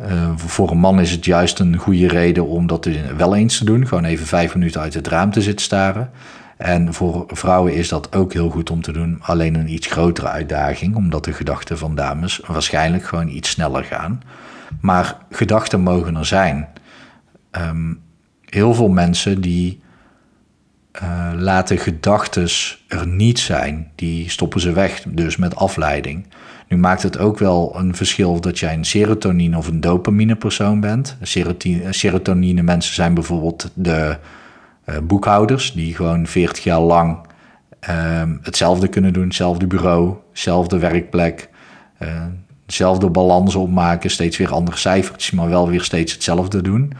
Uh, 0.00 0.30
voor 0.36 0.70
een 0.70 0.78
man 0.78 1.00
is 1.00 1.10
het 1.10 1.24
juist 1.24 1.58
een 1.58 1.76
goede 1.76 2.08
reden 2.08 2.46
om 2.46 2.66
dat 2.66 2.88
wel 3.16 3.36
eens 3.36 3.58
te 3.58 3.64
doen. 3.64 3.86
Gewoon 3.86 4.04
even 4.04 4.26
vijf 4.26 4.54
minuten 4.54 4.80
uit 4.80 4.94
het 4.94 5.06
raam 5.06 5.30
te 5.30 5.42
zitten 5.42 5.64
staren. 5.64 6.10
En 6.56 6.94
voor 6.94 7.24
vrouwen 7.26 7.74
is 7.74 7.88
dat 7.88 8.14
ook 8.14 8.32
heel 8.32 8.50
goed 8.50 8.70
om 8.70 8.82
te 8.82 8.92
doen. 8.92 9.18
Alleen 9.20 9.54
een 9.54 9.72
iets 9.72 9.86
grotere 9.86 10.28
uitdaging, 10.28 10.96
omdat 10.96 11.24
de 11.24 11.32
gedachten 11.32 11.78
van 11.78 11.94
dames 11.94 12.40
waarschijnlijk 12.46 13.04
gewoon 13.04 13.28
iets 13.28 13.50
sneller 13.50 13.84
gaan. 13.84 14.22
Maar 14.80 15.16
gedachten 15.30 15.80
mogen 15.80 16.16
er 16.16 16.26
zijn. 16.26 16.68
Um, 17.50 18.00
heel 18.44 18.74
veel 18.74 18.88
mensen 18.88 19.40
die 19.40 19.80
uh, 21.02 21.30
laten 21.36 21.78
gedachten 21.78 22.48
er 22.88 23.06
niet 23.06 23.38
zijn. 23.38 23.90
Die 23.94 24.30
stoppen 24.30 24.60
ze 24.60 24.72
weg, 24.72 25.02
dus 25.08 25.36
met 25.36 25.56
afleiding. 25.56 26.26
Nu 26.68 26.76
maakt 26.76 27.02
het 27.02 27.18
ook 27.18 27.38
wel 27.38 27.76
een 27.76 27.94
verschil 27.94 28.40
dat 28.40 28.58
jij 28.58 28.74
een 28.74 28.84
serotonine 28.84 29.56
of 29.56 29.68
een 29.68 29.80
dopamine 29.80 30.36
persoon 30.36 30.80
bent. 30.80 31.16
Serotonine 31.90 32.62
mensen 32.62 32.94
zijn 32.94 33.14
bijvoorbeeld 33.14 33.70
de 33.74 34.16
uh, 34.86 34.96
boekhouders 35.02 35.72
die 35.72 35.94
gewoon 35.94 36.26
40 36.26 36.64
jaar 36.64 36.80
lang 36.80 37.18
uh, 37.90 38.22
hetzelfde 38.42 38.88
kunnen 38.88 39.12
doen. 39.12 39.24
Hetzelfde 39.24 39.66
bureau, 39.66 40.14
hetzelfde 40.30 40.78
werkplek, 40.78 41.48
dezelfde 42.66 43.10
balans 43.10 43.54
opmaken. 43.54 44.10
Steeds 44.10 44.36
weer 44.36 44.52
andere 44.52 44.76
cijfertjes, 44.76 45.30
maar 45.30 45.48
wel 45.48 45.68
weer 45.68 45.82
steeds 45.82 46.12
hetzelfde 46.12 46.62
doen. 46.62 46.92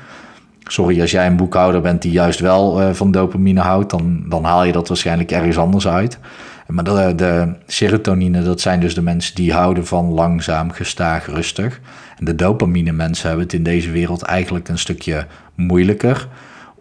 Sorry, 0.65 1.01
als 1.01 1.11
jij 1.11 1.27
een 1.27 1.37
boekhouder 1.37 1.81
bent 1.81 2.03
die 2.03 2.13
juist 2.13 2.41
wel 2.41 2.81
uh, 2.81 2.91
van 2.93 3.11
dopamine 3.11 3.61
houdt, 3.61 3.91
dan, 3.91 4.25
dan 4.29 4.45
haal 4.45 4.65
je 4.65 4.73
dat 4.73 4.89
waarschijnlijk 4.89 5.31
ergens 5.31 5.59
anders 5.59 5.89
uit. 5.89 6.19
Maar 6.67 6.85
de, 6.85 7.13
de, 7.17 7.53
serotonine, 7.67 8.43
dat 8.43 8.61
zijn 8.61 8.81
dus 8.81 8.95
de 8.95 9.03
mensen 9.03 9.35
die 9.35 9.53
houden 9.53 9.87
van 9.87 10.05
langzaam, 10.05 10.71
gestaag, 10.71 11.27
rustig. 11.27 11.81
En 12.19 12.25
de 12.25 12.35
dopamine 12.35 12.93
mensen 12.93 13.27
hebben 13.29 13.45
het 13.45 13.55
in 13.55 13.63
deze 13.63 13.91
wereld 13.91 14.23
eigenlijk 14.23 14.69
een 14.69 14.79
stukje 14.79 15.27
moeilijker 15.55 16.29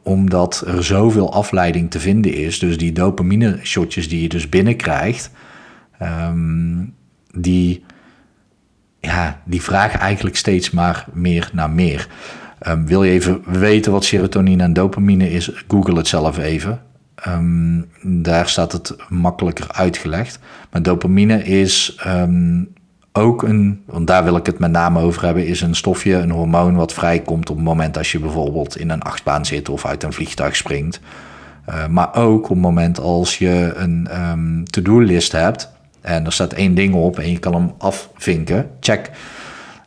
omdat 0.04 0.64
er 0.68 0.84
zoveel 0.84 1.34
afleiding 1.34 1.92
te 1.92 2.00
vinden 2.00 2.34
is. 2.34 2.60
Dus 2.60 2.78
die 2.78 2.92
dopamine 2.92 3.60
shotjes 3.64 4.10
die 4.10 4.22
je 4.22 4.30
dus 4.30 4.50
binnenkrijgt, 4.50 5.32
um, 6.02 6.94
die, 7.34 7.84
ja, 9.00 9.42
die 9.46 9.62
vragen 9.62 10.00
eigenlijk 10.00 10.36
steeds 10.36 10.72
maar 10.72 11.06
meer 11.14 11.50
naar 11.54 11.70
meer. 11.70 12.08
Um, 12.68 12.86
wil 12.86 13.04
je 13.04 13.12
even 13.12 13.42
weten 13.46 13.92
wat 13.92 14.04
serotonine 14.04 14.64
en 14.64 14.74
dopamine 14.74 15.32
is? 15.32 15.64
Google 15.68 15.98
het 15.98 16.08
zelf 16.08 16.38
even. 16.38 16.82
Um, 17.28 17.90
daar 18.02 18.50
staat 18.50 18.72
het 18.72 18.96
makkelijker 19.10 19.68
uitgelegd. 19.72 20.40
Maar 20.72 20.82
dopamine 20.82 21.44
is 21.44 21.98
ook 23.14 23.44
een, 23.44 23.82
want 23.86 24.08
daar 24.08 24.24
wil 24.24 24.36
ik 24.36 24.46
het 24.46 24.60
met 24.60 24.72
name 24.72 25.00
over 25.00 25.26
hebben, 25.26 25.48
is 25.48 25.62
een 25.62 25.76
stofje, 25.76 26.14
een 26.14 26.32
hormoon 26.32 26.76
wat 26.76 26.94
vrijkomt 26.94 27.50
op 27.50 27.56
het 27.56 27.66
moment 27.66 27.98
als 27.98 28.12
je 28.12 28.20
bijvoorbeeld 28.20 28.78
in 28.78 28.90
een 28.90 29.02
achtbaan 29.02 29.46
zit 29.46 29.70
of 29.70 29.86
uit 29.86 30.04
een 30.04 30.14
vliegtuig 30.14 30.56
springt. 30.56 31.00
Uh, 31.70 31.88
maar 31.88 32.16
ook 32.16 32.44
op 32.44 32.50
het 32.50 32.58
moment 32.58 33.00
als 33.00 33.38
je 33.38 33.74
een 33.76 34.08
um, 34.30 34.64
to-do-list 34.66 35.32
hebt 35.32 35.72
en 36.02 36.26
er 36.26 36.32
staat 36.32 36.54
één 36.54 36.76
ding 36.76 36.94
op 36.94 37.20
en 37.20 37.32
je 37.32 37.40
kan 37.40 37.54
hem 37.54 37.72
afvinken, 37.78 38.70
check, 38.80 39.12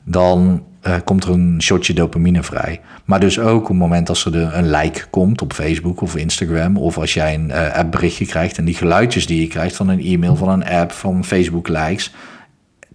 dan 0.03 0.63
uh, 0.87 0.95
komt 1.05 1.25
er 1.25 1.31
een 1.31 1.63
shotje 1.63 1.95
dopamine 1.95 2.43
vrij. 2.43 2.81
Maar 3.05 3.21
dus 3.21 3.39
ook 3.39 3.63
op 3.63 3.69
het 3.69 3.77
moment 3.77 4.09
als 4.09 4.25
er 4.25 4.35
een 4.35 4.71
like 4.71 5.05
komt 5.11 5.43
op 5.43 5.53
Facebook 5.53 6.01
of 6.01 6.17
Instagram, 6.17 6.77
of 6.77 6.99
als 6.99 7.15
jij 7.15 7.35
een 7.35 7.49
uh, 7.49 7.73
appberichtje 7.73 8.27
krijgt 8.27 8.59
en 8.59 8.65
die 8.65 8.75
geluidjes 8.75 9.27
die 9.27 9.41
je 9.41 9.47
krijgt 9.47 9.77
van 9.77 9.89
een 9.89 10.01
e-mail, 10.01 10.37
van 10.37 10.49
een 10.49 10.65
app, 10.65 10.93
van 10.93 11.25
Facebook 11.25 11.69
likes, 11.69 12.15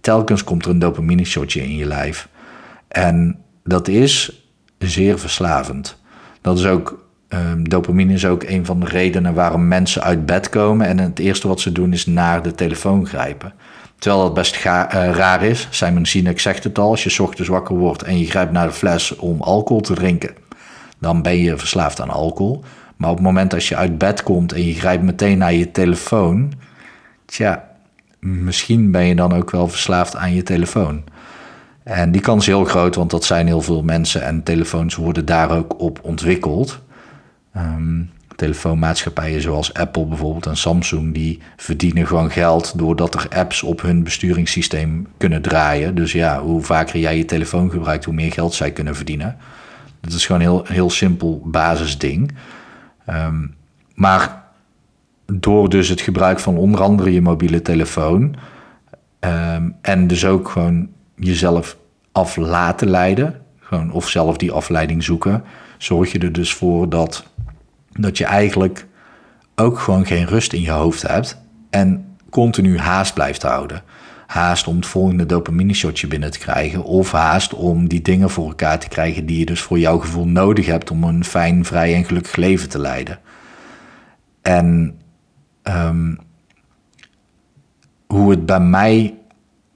telkens 0.00 0.44
komt 0.44 0.64
er 0.64 0.70
een 0.70 0.78
dopamine 0.78 1.24
shotje 1.24 1.62
in 1.62 1.76
je 1.76 1.86
lijf. 1.86 2.28
En 2.88 3.38
dat 3.64 3.88
is 3.88 4.42
zeer 4.78 5.18
verslavend. 5.18 5.98
Dat 6.40 6.58
is 6.58 6.66
ook, 6.66 7.08
um, 7.28 7.68
dopamine 7.68 8.12
is 8.12 8.26
ook 8.26 8.42
een 8.42 8.64
van 8.64 8.80
de 8.80 8.86
redenen 8.86 9.34
waarom 9.34 9.68
mensen 9.68 10.02
uit 10.02 10.26
bed 10.26 10.48
komen 10.48 10.86
en 10.86 10.98
het 10.98 11.18
eerste 11.18 11.48
wat 11.48 11.60
ze 11.60 11.72
doen 11.72 11.92
is 11.92 12.06
naar 12.06 12.42
de 12.42 12.54
telefoon 12.54 13.06
grijpen. 13.06 13.52
Terwijl 14.00 14.22
dat 14.22 14.34
best 14.34 14.56
ga, 14.56 14.94
uh, 14.94 15.14
raar 15.14 15.42
is. 15.42 15.68
Simon 15.70 16.06
Sinek 16.06 16.40
zegt 16.40 16.64
het 16.64 16.78
al, 16.78 16.90
als 16.90 17.04
je 17.04 17.22
ochtends 17.22 17.48
wakker 17.48 17.76
wordt 17.76 18.02
en 18.02 18.18
je 18.18 18.26
grijpt 18.26 18.52
naar 18.52 18.66
de 18.66 18.72
fles 18.72 19.16
om 19.16 19.40
alcohol 19.40 19.82
te 19.82 19.94
drinken, 19.94 20.34
dan 20.98 21.22
ben 21.22 21.36
je 21.36 21.56
verslaafd 21.56 22.00
aan 22.00 22.10
alcohol. 22.10 22.64
Maar 22.96 23.10
op 23.10 23.16
het 23.16 23.24
moment 23.24 23.50
dat 23.50 23.64
je 23.64 23.76
uit 23.76 23.98
bed 23.98 24.22
komt 24.22 24.52
en 24.52 24.66
je 24.66 24.74
grijpt 24.74 25.02
meteen 25.02 25.38
naar 25.38 25.52
je 25.52 25.70
telefoon, 25.70 26.52
tja, 27.24 27.68
misschien 28.18 28.90
ben 28.90 29.04
je 29.04 29.14
dan 29.14 29.32
ook 29.32 29.50
wel 29.50 29.68
verslaafd 29.68 30.16
aan 30.16 30.34
je 30.34 30.42
telefoon. 30.42 31.04
En 31.82 32.12
die 32.12 32.20
kans 32.20 32.40
is 32.40 32.46
heel 32.46 32.64
groot, 32.64 32.94
want 32.94 33.10
dat 33.10 33.24
zijn 33.24 33.46
heel 33.46 33.62
veel 33.62 33.82
mensen 33.82 34.22
en 34.22 34.42
telefoons 34.42 34.94
worden 34.94 35.24
daar 35.24 35.50
ook 35.50 35.80
op 35.80 35.98
ontwikkeld. 36.02 36.80
Um, 37.56 38.10
telefoonmaatschappijen 38.40 39.40
zoals 39.40 39.74
Apple 39.74 40.06
bijvoorbeeld 40.06 40.46
en 40.46 40.56
Samsung, 40.56 41.14
die 41.14 41.40
verdienen 41.56 42.06
gewoon 42.06 42.30
geld 42.30 42.78
doordat 42.78 43.14
er 43.14 43.26
apps 43.28 43.62
op 43.62 43.82
hun 43.82 44.02
besturingssysteem 44.02 45.06
kunnen 45.16 45.42
draaien. 45.42 45.94
Dus 45.94 46.12
ja, 46.12 46.42
hoe 46.42 46.62
vaker 46.62 46.98
jij 47.00 47.16
je 47.16 47.24
telefoon 47.24 47.70
gebruikt, 47.70 48.04
hoe 48.04 48.14
meer 48.14 48.32
geld 48.32 48.54
zij 48.54 48.72
kunnen 48.72 48.96
verdienen. 48.96 49.36
Dat 50.00 50.12
is 50.12 50.26
gewoon 50.26 50.40
een 50.40 50.46
heel, 50.46 50.64
heel 50.68 50.90
simpel 50.90 51.42
basisding. 51.44 52.32
Um, 53.10 53.54
maar 53.94 54.42
door 55.32 55.68
dus 55.68 55.88
het 55.88 56.00
gebruik 56.00 56.38
van 56.38 56.56
onder 56.56 56.80
andere 56.80 57.12
je 57.12 57.20
mobiele 57.20 57.62
telefoon. 57.62 58.36
Ehm, 59.18 59.68
en 59.80 60.06
dus 60.06 60.24
ook 60.24 60.48
gewoon 60.48 60.88
jezelf 61.14 61.76
af 62.12 62.36
laten 62.36 62.90
leiden. 62.90 63.40
Gewoon, 63.58 63.92
of 63.92 64.08
zelf 64.08 64.36
die 64.36 64.52
afleiding 64.52 65.02
zoeken. 65.02 65.44
Zorg 65.78 66.12
je 66.12 66.18
er 66.18 66.32
dus 66.32 66.54
voor 66.54 66.88
dat, 66.88 67.24
dat 67.90 68.18
je 68.18 68.24
eigenlijk 68.24 68.86
ook 69.54 69.78
gewoon 69.78 70.06
geen 70.06 70.26
rust 70.26 70.52
in 70.52 70.60
je 70.60 70.70
hoofd 70.70 71.02
hebt. 71.02 71.40
En 71.70 72.16
continu 72.30 72.78
haast 72.78 73.14
blijft 73.14 73.42
houden. 73.42 73.82
Haast 74.26 74.66
om 74.66 74.76
het 74.76 74.86
volgende 74.86 75.26
dopamine 75.26 75.74
shotje 75.74 76.06
binnen 76.06 76.30
te 76.30 76.38
krijgen. 76.38 76.82
Of 76.82 77.12
haast 77.12 77.54
om 77.54 77.88
die 77.88 78.02
dingen 78.02 78.30
voor 78.30 78.46
elkaar 78.48 78.78
te 78.78 78.88
krijgen 78.88 79.26
die 79.26 79.38
je 79.38 79.46
dus 79.46 79.60
voor 79.60 79.78
jouw 79.78 79.98
gevoel 79.98 80.26
nodig 80.26 80.66
hebt 80.66 80.90
om 80.90 81.04
een 81.04 81.24
fijn, 81.24 81.64
vrij 81.64 81.94
en 81.94 82.04
gelukkig 82.04 82.36
leven 82.36 82.68
te 82.68 82.78
leiden. 82.78 83.18
En 84.42 84.98
um, 85.62 86.18
hoe 88.06 88.30
het 88.30 88.46
bij 88.46 88.60
mij 88.60 89.14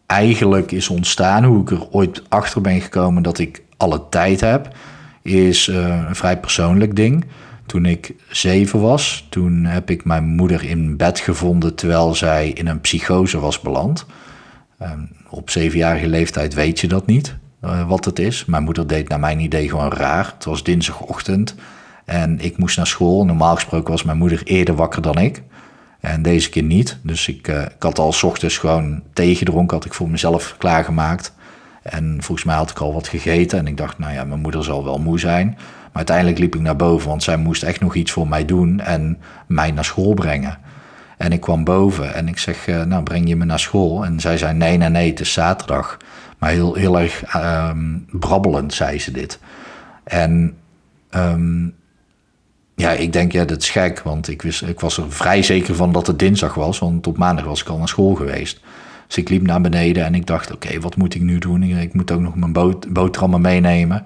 eigenlijk 0.07 0.73
is 0.73 0.89
ontstaan, 0.89 1.45
hoe 1.45 1.61
ik 1.61 1.71
er 1.71 1.91
ooit 1.91 2.23
achter 2.29 2.61
ben 2.61 2.81
gekomen 2.81 3.23
dat 3.23 3.39
ik 3.39 3.63
alle 3.77 4.09
tijd 4.11 4.41
heb, 4.41 4.77
is 5.23 5.67
uh, 5.67 6.05
een 6.09 6.17
vrij 6.17 6.39
persoonlijk 6.39 6.97
ding. 6.97 7.25
Toen 7.67 7.87
ik 7.87 8.15
zeven 8.29 8.81
was, 8.81 9.27
toen 9.31 9.65
heb 9.65 9.91
ik 9.91 10.05
mijn 10.05 10.25
moeder 10.25 10.65
in 10.65 10.97
bed 10.97 11.19
gevonden 11.19 11.75
terwijl 11.75 12.15
zij 12.15 12.49
in 12.49 12.67
een 12.67 12.81
psychose 12.81 13.39
was 13.39 13.61
beland. 13.61 14.07
Um, 14.83 15.09
op 15.29 15.51
zevenjarige 15.51 16.09
leeftijd 16.09 16.55
weet 16.55 16.81
je 16.81 16.89
dat 16.89 17.07
niet, 17.07 17.37
uh, 17.65 17.89
wat 17.89 18.05
het 18.05 18.19
is. 18.19 18.45
Mijn 18.45 18.63
moeder 18.63 18.87
deed 18.87 19.09
naar 19.09 19.21
mijn 19.21 19.41
idee 19.41 19.69
gewoon 19.69 19.93
raar. 19.93 20.33
Het 20.35 20.45
was 20.45 20.63
dinsdagochtend 20.63 21.55
en 22.05 22.41
ik 22.41 22.57
moest 22.57 22.77
naar 22.77 22.87
school. 22.87 23.25
Normaal 23.25 23.55
gesproken 23.55 23.91
was 23.91 24.03
mijn 24.03 24.19
moeder 24.19 24.43
eerder 24.45 24.75
wakker 24.75 25.03
dan 25.03 25.19
ik. 25.19 25.43
En 26.01 26.23
deze 26.23 26.51
keer 26.51 26.63
niet. 26.63 26.99
Dus 27.03 27.29
ik, 27.29 27.49
uh, 27.49 27.63
ik 27.63 27.83
had 27.83 27.99
al 27.99 28.13
s 28.13 28.23
ochtends 28.23 28.59
gewoon 28.59 29.03
thee 29.13 29.35
gedronken, 29.35 29.77
had 29.77 29.87
ik 29.87 29.95
voor 29.95 30.11
mezelf 30.11 30.55
klaargemaakt. 30.59 31.35
En 31.85 32.17
volgens 32.21 32.47
mij 32.47 32.57
had 32.57 32.71
ik 32.71 32.79
al 32.79 32.93
wat 32.93 33.09
gegeten. 33.09 33.59
En 33.59 33.67
ik 33.67 33.77
dacht, 33.77 33.99
nou 33.99 34.13
ja, 34.13 34.25
mijn 34.25 34.41
moeder 34.41 34.65
zal 34.65 34.85
wel 34.85 34.99
moe 34.99 35.19
zijn. 35.19 35.47
Maar 35.47 35.93
uiteindelijk 35.93 36.39
liep 36.39 36.55
ik 36.55 36.61
naar 36.61 36.77
boven, 36.77 37.09
want 37.09 37.23
zij 37.23 37.37
moest 37.37 37.63
echt 37.63 37.81
nog 37.81 37.95
iets 37.95 38.13
voor 38.13 38.29
mij 38.29 38.45
doen 38.45 38.81
en 38.81 39.19
mij 39.47 39.71
naar 39.71 39.85
school 39.85 40.15
brengen. 40.15 40.59
En 41.17 41.33
ik 41.33 41.41
kwam 41.41 41.65
boven 41.65 42.15
en 42.15 42.29
ik 42.29 42.39
zeg, 42.39 42.67
uh, 42.67 42.83
nou 42.83 43.03
breng 43.03 43.29
je 43.29 43.37
me 43.37 43.45
naar 43.45 43.59
school? 43.59 44.05
En 44.05 44.21
zij 44.21 44.39
zei, 44.39 44.55
nee, 44.55 44.77
nee, 44.77 44.89
nee, 44.89 45.11
het 45.11 45.21
is 45.21 45.33
zaterdag. 45.33 45.97
Maar 46.39 46.51
heel, 46.51 46.75
heel 46.75 47.01
erg 47.01 47.35
um, 47.37 48.07
brabbelend 48.11 48.75
zei 48.75 48.99
ze 48.99 49.11
dit. 49.11 49.39
En 50.05 50.57
um, 51.11 51.75
ja, 52.75 52.91
ik 52.91 53.13
denk, 53.13 53.33
ja, 53.33 53.45
dat 53.45 53.63
is 53.63 53.71
gek, 53.71 54.01
want 54.01 54.29
ik, 54.29 54.43
wist, 54.43 54.63
ik 54.63 54.81
was 54.81 54.97
er 54.97 55.13
vrij 55.13 55.43
zeker 55.43 55.75
van 55.75 55.93
dat 55.93 56.07
het 56.07 56.19
dinsdag 56.19 56.55
was, 56.55 56.79
want 56.79 57.07
op 57.07 57.17
maandag 57.17 57.45
was 57.45 57.61
ik 57.61 57.69
al 57.69 57.79
naar 57.79 57.89
school 57.89 58.15
geweest. 58.15 58.61
Dus 59.15 59.23
ik 59.23 59.29
liep 59.29 59.47
naar 59.47 59.61
beneden 59.61 60.05
en 60.05 60.15
ik 60.15 60.27
dacht, 60.27 60.53
oké, 60.53 60.81
wat 60.81 60.97
moet 60.97 61.15
ik 61.15 61.23
nu 61.23 61.39
doen? 61.39 61.63
Ik 61.63 61.95
moet 61.95 62.11
ook 62.11 62.21
nog 62.21 62.35
mijn 62.35 62.53
boot, 62.53 62.93
boterhammen 62.93 63.41
meenemen. 63.41 64.05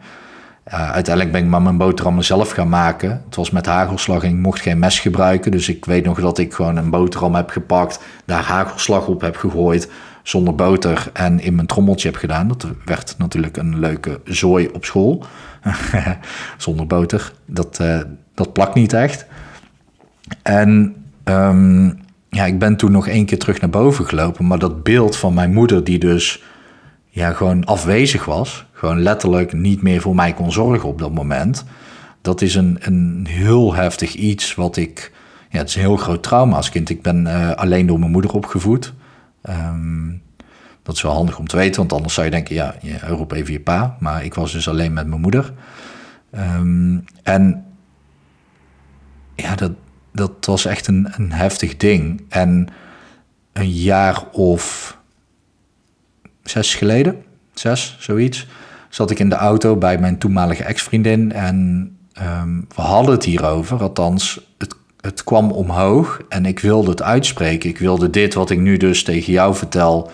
Uh, 0.69 0.91
uiteindelijk 0.91 1.33
ben 1.33 1.45
ik 1.45 1.50
maar 1.50 1.62
mijn 1.62 1.77
boterhammen 1.77 2.25
zelf 2.25 2.50
gaan 2.50 2.69
maken. 2.69 3.23
Het 3.25 3.37
was 3.37 3.50
met 3.50 3.67
hagelslag 3.67 4.23
en 4.23 4.31
ik 4.31 4.37
mocht 4.37 4.61
geen 4.61 4.79
mes 4.79 5.00
gebruiken. 5.00 5.50
Dus 5.50 5.69
ik 5.69 5.85
weet 5.85 6.05
nog 6.05 6.21
dat 6.21 6.38
ik 6.38 6.55
gewoon 6.55 6.77
een 6.77 6.91
boterham 6.91 7.35
heb 7.35 7.50
gepakt, 7.50 8.00
daar 8.25 8.43
hagelslag 8.43 9.07
op 9.07 9.21
heb 9.21 9.37
gegooid, 9.37 9.91
zonder 10.23 10.55
boter 10.55 11.11
en 11.12 11.41
in 11.41 11.55
mijn 11.55 11.67
trommeltje 11.67 12.09
heb 12.09 12.19
gedaan. 12.19 12.49
Dat 12.49 12.67
werd 12.85 13.15
natuurlijk 13.19 13.57
een 13.57 13.79
leuke 13.79 14.21
zooi 14.25 14.69
op 14.73 14.85
school. 14.85 15.25
zonder 16.57 16.87
boter. 16.87 17.33
Dat, 17.47 17.79
uh, 17.83 18.00
dat 18.35 18.53
plakt 18.53 18.75
niet 18.75 18.93
echt. 18.93 19.27
En 20.43 20.97
um, 21.25 21.99
ja, 22.31 22.45
ik 22.45 22.59
ben 22.59 22.77
toen 22.77 22.93
nog 22.93 23.09
één 23.09 23.27
keer 23.27 23.39
terug 23.39 23.61
naar 23.61 23.71
boven 23.71 24.07
gelopen. 24.07 24.47
Maar 24.47 24.59
dat 24.59 24.83
beeld 24.83 25.17
van 25.17 25.35
mijn 25.35 25.53
moeder, 25.53 25.85
die 25.85 25.99
dus 25.99 26.43
ja, 27.09 27.33
gewoon 27.33 27.65
afwezig 27.65 28.25
was, 28.25 28.67
gewoon 28.73 29.03
letterlijk 29.03 29.53
niet 29.53 29.83
meer 29.83 30.01
voor 30.01 30.15
mij 30.15 30.33
kon 30.33 30.53
zorgen 30.53 30.89
op 30.89 30.99
dat 30.99 31.13
moment. 31.13 31.65
Dat 32.21 32.41
is 32.41 32.55
een, 32.55 32.77
een 32.81 33.27
heel 33.29 33.75
heftig 33.75 34.15
iets 34.15 34.55
wat 34.55 34.77
ik. 34.77 35.13
Ja, 35.51 35.59
het 35.59 35.69
is 35.69 35.75
een 35.75 35.81
heel 35.81 35.97
groot 35.97 36.23
trauma 36.23 36.57
als 36.57 36.71
kind. 36.71 36.91
Ik 36.91 37.03
ben 37.03 37.27
uh, 37.27 37.51
alleen 37.51 37.87
door 37.87 37.99
mijn 37.99 38.11
moeder 38.11 38.33
opgevoed. 38.33 38.93
Um, 39.51 40.23
dat 40.83 40.97
is 40.97 41.03
wel 41.03 41.13
handig 41.13 41.39
om 41.39 41.47
te 41.47 41.57
weten, 41.57 41.77
want 41.77 41.93
anders 41.93 42.15
zou 42.15 42.27
je 42.27 42.33
denken: 42.33 42.55
ja, 42.55 42.75
je 42.81 42.99
roep 42.99 43.33
even 43.33 43.53
je 43.53 43.61
pa. 43.61 43.97
Maar 44.01 44.25
ik 44.25 44.35
was 44.35 44.53
dus 44.53 44.69
alleen 44.69 44.93
met 44.93 45.07
mijn 45.07 45.21
moeder. 45.21 45.53
Um, 46.33 47.05
en 47.23 47.65
ja, 49.35 49.55
dat, 49.55 49.73
dat 50.19 50.47
was 50.47 50.65
echt 50.65 50.87
een, 50.87 51.09
een 51.17 51.33
heftig 51.33 51.77
ding. 51.77 52.25
En 52.29 52.69
een 53.53 53.71
jaar 53.71 54.25
of 54.33 54.97
zes 56.43 56.75
geleden, 56.75 57.23
zes, 57.55 57.97
zoiets, 57.99 58.47
zat 58.89 59.11
ik 59.11 59.19
in 59.19 59.29
de 59.29 59.35
auto 59.35 59.77
bij 59.77 59.99
mijn 59.99 60.19
toenmalige 60.19 60.65
ex-vriendin. 60.65 61.33
En 61.33 61.57
um, 62.23 62.67
we 62.75 62.83
hadden 62.83 63.15
het 63.15 63.25
hierover, 63.25 63.83
althans, 63.83 64.41
het, 64.59 64.75
het 65.01 65.25
kwam 65.25 65.51
omhoog 65.51 66.23
en 66.29 66.47
ik 66.47 66.59
wilde 66.59 66.91
het 66.91 67.03
uitspreken. 67.03 67.71
Ik 67.71 67.79
wilde 67.79 68.11
dit 68.11 68.35
wat 68.35 68.51
ik 68.51 68.59
nu 68.59 68.77
dus 68.77 69.03
tegen 69.03 69.33
jou 69.33 69.55
vertel 69.55 70.11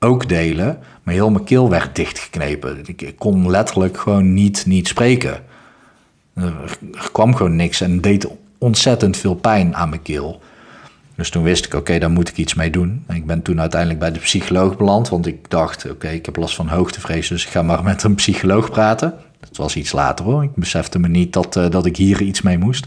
ook 0.00 0.28
delen, 0.28 0.78
maar 1.02 1.14
heel 1.14 1.30
mijn 1.30 1.44
keel 1.44 1.70
werd 1.70 1.96
dichtgeknepen. 1.96 2.78
Ik, 2.86 3.02
ik 3.02 3.16
kon 3.18 3.50
letterlijk 3.50 3.98
gewoon 3.98 4.34
niet, 4.34 4.66
niet 4.66 4.88
spreken. 4.88 5.42
Er, 6.34 6.78
er 6.94 7.08
kwam 7.12 7.34
gewoon 7.34 7.56
niks 7.56 7.80
en 7.80 8.00
deed 8.00 8.28
ontzettend 8.58 9.16
veel 9.16 9.34
pijn 9.34 9.76
aan 9.76 9.88
mijn 9.88 10.02
keel. 10.02 10.40
Dus 11.16 11.30
toen 11.30 11.42
wist 11.42 11.66
ik, 11.66 11.74
oké, 11.74 11.98
daar 11.98 12.10
moet 12.10 12.28
ik 12.28 12.36
iets 12.36 12.54
mee 12.54 12.70
doen. 12.70 13.04
En 13.06 13.16
ik 13.16 13.26
ben 13.26 13.42
toen 13.42 13.60
uiteindelijk 13.60 14.00
bij 14.00 14.12
de 14.12 14.18
psycholoog 14.18 14.76
beland, 14.76 15.08
want 15.08 15.26
ik 15.26 15.50
dacht, 15.50 15.90
oké, 15.90 16.08
ik 16.08 16.26
heb 16.26 16.36
last 16.36 16.54
van 16.54 16.68
hoogtevrees, 16.68 17.28
dus 17.28 17.44
ik 17.44 17.50
ga 17.50 17.62
maar 17.62 17.82
met 17.92 18.02
een 18.02 18.14
psycholoog 18.14 18.70
praten. 18.70 19.14
Dat 19.40 19.56
was 19.56 19.76
iets 19.76 19.92
later 19.92 20.24
hoor. 20.24 20.42
Ik 20.42 20.54
besefte 20.54 20.98
me 20.98 21.08
niet 21.08 21.32
dat, 21.32 21.56
uh, 21.56 21.70
dat 21.70 21.86
ik 21.86 21.96
hier 21.96 22.22
iets 22.22 22.42
mee 22.42 22.58
moest. 22.58 22.86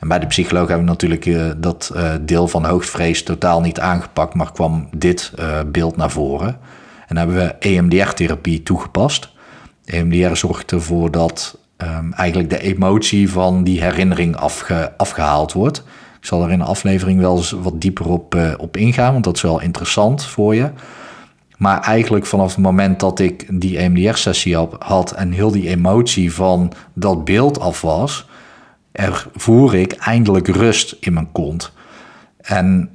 En 0.00 0.08
bij 0.08 0.18
de 0.18 0.26
psycholoog 0.26 0.68
hebben 0.68 0.86
we 0.86 0.92
natuurlijk 0.92 1.26
uh, 1.26 1.50
dat 1.56 1.92
uh, 1.96 2.12
deel 2.20 2.48
van 2.48 2.64
hoogtevrees 2.64 3.22
totaal 3.22 3.60
niet 3.60 3.80
aangepakt, 3.80 4.34
maar 4.34 4.52
kwam 4.52 4.88
dit 4.96 5.32
beeld 5.66 5.96
naar 5.96 6.10
voren. 6.10 6.58
En 7.08 7.16
hebben 7.16 7.36
we 7.36 7.54
EMDR-therapie 7.58 8.62
toegepast. 8.62 9.28
EMDR 9.84 10.36
zorgt 10.36 10.72
ervoor 10.72 11.10
dat 11.10 11.58
um, 11.82 12.12
eigenlijk 12.12 12.50
de 12.50 12.60
emotie 12.60 13.30
van 13.30 13.64
die 13.64 13.82
herinnering 13.82 14.36
afge, 14.36 14.92
afgehaald 14.96 15.52
wordt. 15.52 15.78
Ik 16.20 16.28
zal 16.28 16.42
er 16.42 16.50
in 16.50 16.58
de 16.58 16.64
aflevering 16.64 17.20
wel 17.20 17.36
eens 17.36 17.50
wat 17.50 17.80
dieper 17.80 18.08
op, 18.08 18.34
uh, 18.34 18.54
op 18.56 18.76
ingaan, 18.76 19.12
want 19.12 19.24
dat 19.24 19.36
is 19.36 19.42
wel 19.42 19.60
interessant 19.60 20.24
voor 20.24 20.54
je. 20.54 20.70
Maar 21.56 21.80
eigenlijk 21.80 22.26
vanaf 22.26 22.54
het 22.54 22.64
moment 22.64 23.00
dat 23.00 23.18
ik 23.18 23.60
die 23.60 23.78
EMDR-sessie 23.78 24.56
had 24.78 25.12
en 25.12 25.32
heel 25.32 25.50
die 25.50 25.68
emotie 25.68 26.32
van 26.32 26.72
dat 26.92 27.24
beeld 27.24 27.60
af 27.60 27.80
was, 27.80 28.28
ervoer 28.92 29.74
ik 29.74 29.92
eindelijk 29.92 30.48
rust 30.48 30.96
in 31.00 31.12
mijn 31.12 31.32
kont. 31.32 31.72
En 32.40 32.90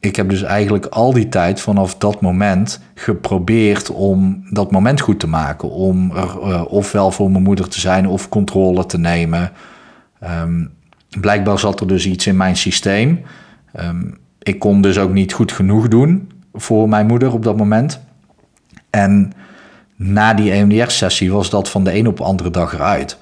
ik 0.00 0.16
heb 0.16 0.28
dus 0.28 0.42
eigenlijk 0.42 0.86
al 0.86 1.12
die 1.12 1.28
tijd 1.28 1.60
vanaf 1.60 1.96
dat 1.96 2.20
moment 2.20 2.80
geprobeerd 2.94 3.90
om 3.90 4.42
dat 4.50 4.70
moment 4.70 5.00
goed 5.00 5.20
te 5.20 5.28
maken. 5.28 5.70
Om 5.70 6.16
er 6.16 6.38
uh, 6.42 6.64
ofwel 6.68 7.10
voor 7.10 7.30
mijn 7.30 7.42
moeder 7.42 7.68
te 7.68 7.80
zijn 7.80 8.06
of 8.08 8.28
controle 8.28 8.86
te 8.86 8.98
nemen. 8.98 9.52
Um, 10.42 10.70
blijkbaar 11.20 11.58
zat 11.58 11.80
er 11.80 11.86
dus 11.86 12.06
iets 12.06 12.26
in 12.26 12.36
mijn 12.36 12.56
systeem. 12.56 13.22
Um, 13.80 14.18
ik 14.42 14.58
kon 14.58 14.80
dus 14.80 14.98
ook 14.98 15.12
niet 15.12 15.32
goed 15.32 15.52
genoeg 15.52 15.88
doen 15.88 16.30
voor 16.52 16.88
mijn 16.88 17.06
moeder 17.06 17.32
op 17.32 17.42
dat 17.42 17.56
moment. 17.56 18.00
En 18.90 19.32
na 19.96 20.34
die 20.34 20.52
EMDR-sessie 20.52 21.32
was 21.32 21.50
dat 21.50 21.70
van 21.70 21.84
de 21.84 21.94
een 21.94 22.06
op 22.06 22.16
de 22.16 22.22
andere 22.22 22.50
dag 22.50 22.74
eruit. 22.74 23.18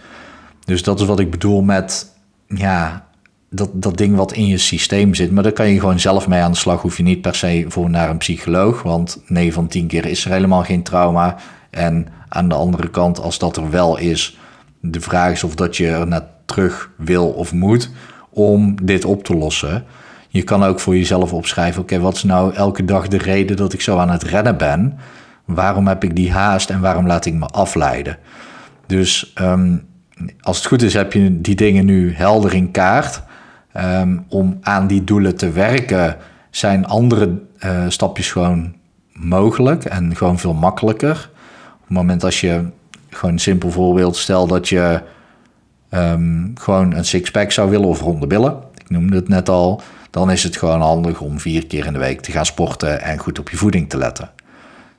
Dus 0.64 0.82
dat 0.82 1.00
is 1.00 1.06
wat 1.06 1.20
ik 1.20 1.30
bedoel 1.30 1.62
met, 1.62 2.14
ja, 2.46 3.07
dat, 3.50 3.70
dat 3.72 3.96
ding 3.96 4.16
wat 4.16 4.32
in 4.32 4.46
je 4.46 4.58
systeem 4.58 5.14
zit. 5.14 5.30
Maar 5.30 5.42
daar 5.42 5.52
kan 5.52 5.68
je 5.68 5.80
gewoon 5.80 6.00
zelf 6.00 6.28
mee 6.28 6.40
aan 6.40 6.50
de 6.50 6.56
slag. 6.56 6.82
Hoef 6.82 6.96
je 6.96 7.02
niet 7.02 7.20
per 7.20 7.34
se 7.34 7.64
voor 7.68 7.90
naar 7.90 8.10
een 8.10 8.18
psycholoog. 8.18 8.82
Want 8.82 9.22
9 9.26 9.52
van 9.52 9.66
10 9.68 9.86
keer 9.86 10.06
is 10.06 10.24
er 10.24 10.30
helemaal 10.30 10.62
geen 10.62 10.82
trauma. 10.82 11.36
En 11.70 12.06
aan 12.28 12.48
de 12.48 12.54
andere 12.54 12.90
kant, 12.90 13.20
als 13.20 13.38
dat 13.38 13.56
er 13.56 13.70
wel 13.70 13.98
is, 13.98 14.38
de 14.80 15.00
vraag 15.00 15.32
is 15.32 15.44
of 15.44 15.54
dat 15.54 15.76
je 15.76 15.88
er 15.88 16.06
net 16.06 16.24
terug 16.44 16.90
wil 16.96 17.28
of 17.28 17.52
moet 17.52 17.90
om 18.30 18.86
dit 18.86 19.04
op 19.04 19.24
te 19.24 19.36
lossen. 19.36 19.84
Je 20.28 20.42
kan 20.42 20.64
ook 20.64 20.80
voor 20.80 20.96
jezelf 20.96 21.32
opschrijven: 21.32 21.82
oké, 21.82 22.00
wat 22.00 22.14
is 22.14 22.22
nou 22.22 22.54
elke 22.54 22.84
dag 22.84 23.08
de 23.08 23.18
reden 23.18 23.56
dat 23.56 23.72
ik 23.72 23.80
zo 23.80 23.96
aan 23.98 24.10
het 24.10 24.22
rennen 24.22 24.56
ben? 24.56 24.98
Waarom 25.44 25.86
heb 25.86 26.04
ik 26.04 26.16
die 26.16 26.32
haast 26.32 26.70
en 26.70 26.80
waarom 26.80 27.06
laat 27.06 27.26
ik 27.26 27.34
me 27.34 27.46
afleiden? 27.46 28.18
Dus 28.86 29.32
um, 29.40 29.86
als 30.40 30.56
het 30.56 30.66
goed 30.66 30.82
is, 30.82 30.94
heb 30.94 31.12
je 31.12 31.40
die 31.40 31.54
dingen 31.54 31.84
nu 31.84 32.14
helder 32.14 32.54
in 32.54 32.70
kaart. 32.70 33.22
Um, 33.76 34.24
om 34.28 34.58
aan 34.60 34.86
die 34.86 35.04
doelen 35.04 35.36
te 35.36 35.50
werken, 35.50 36.16
zijn 36.50 36.86
andere 36.86 37.38
uh, 37.64 37.84
stapjes 37.88 38.32
gewoon 38.32 38.74
mogelijk 39.12 39.84
en 39.84 40.16
gewoon 40.16 40.38
veel 40.38 40.54
makkelijker. 40.54 41.30
Op 41.74 41.84
het 41.84 41.96
moment 41.96 42.24
als 42.24 42.40
je 42.40 42.64
gewoon 43.10 43.32
een 43.32 43.40
simpel 43.40 43.70
voorbeeld, 43.70 44.16
stel 44.16 44.46
dat 44.46 44.68
je 44.68 45.00
um, 45.90 46.52
gewoon 46.54 46.94
een 46.94 47.04
sixpack 47.04 47.52
zou 47.52 47.70
willen 47.70 47.88
of 47.88 48.00
ronde 48.00 48.26
billen, 48.26 48.56
ik 48.74 48.90
noemde 48.90 49.16
het 49.16 49.28
net 49.28 49.48
al, 49.48 49.82
dan 50.10 50.30
is 50.30 50.42
het 50.42 50.56
gewoon 50.56 50.80
handig 50.80 51.20
om 51.20 51.40
vier 51.40 51.66
keer 51.66 51.86
in 51.86 51.92
de 51.92 51.98
week 51.98 52.20
te 52.20 52.32
gaan 52.32 52.46
sporten 52.46 53.02
en 53.02 53.18
goed 53.18 53.38
op 53.38 53.50
je 53.50 53.56
voeding 53.56 53.88
te 53.88 53.98
letten. 53.98 54.30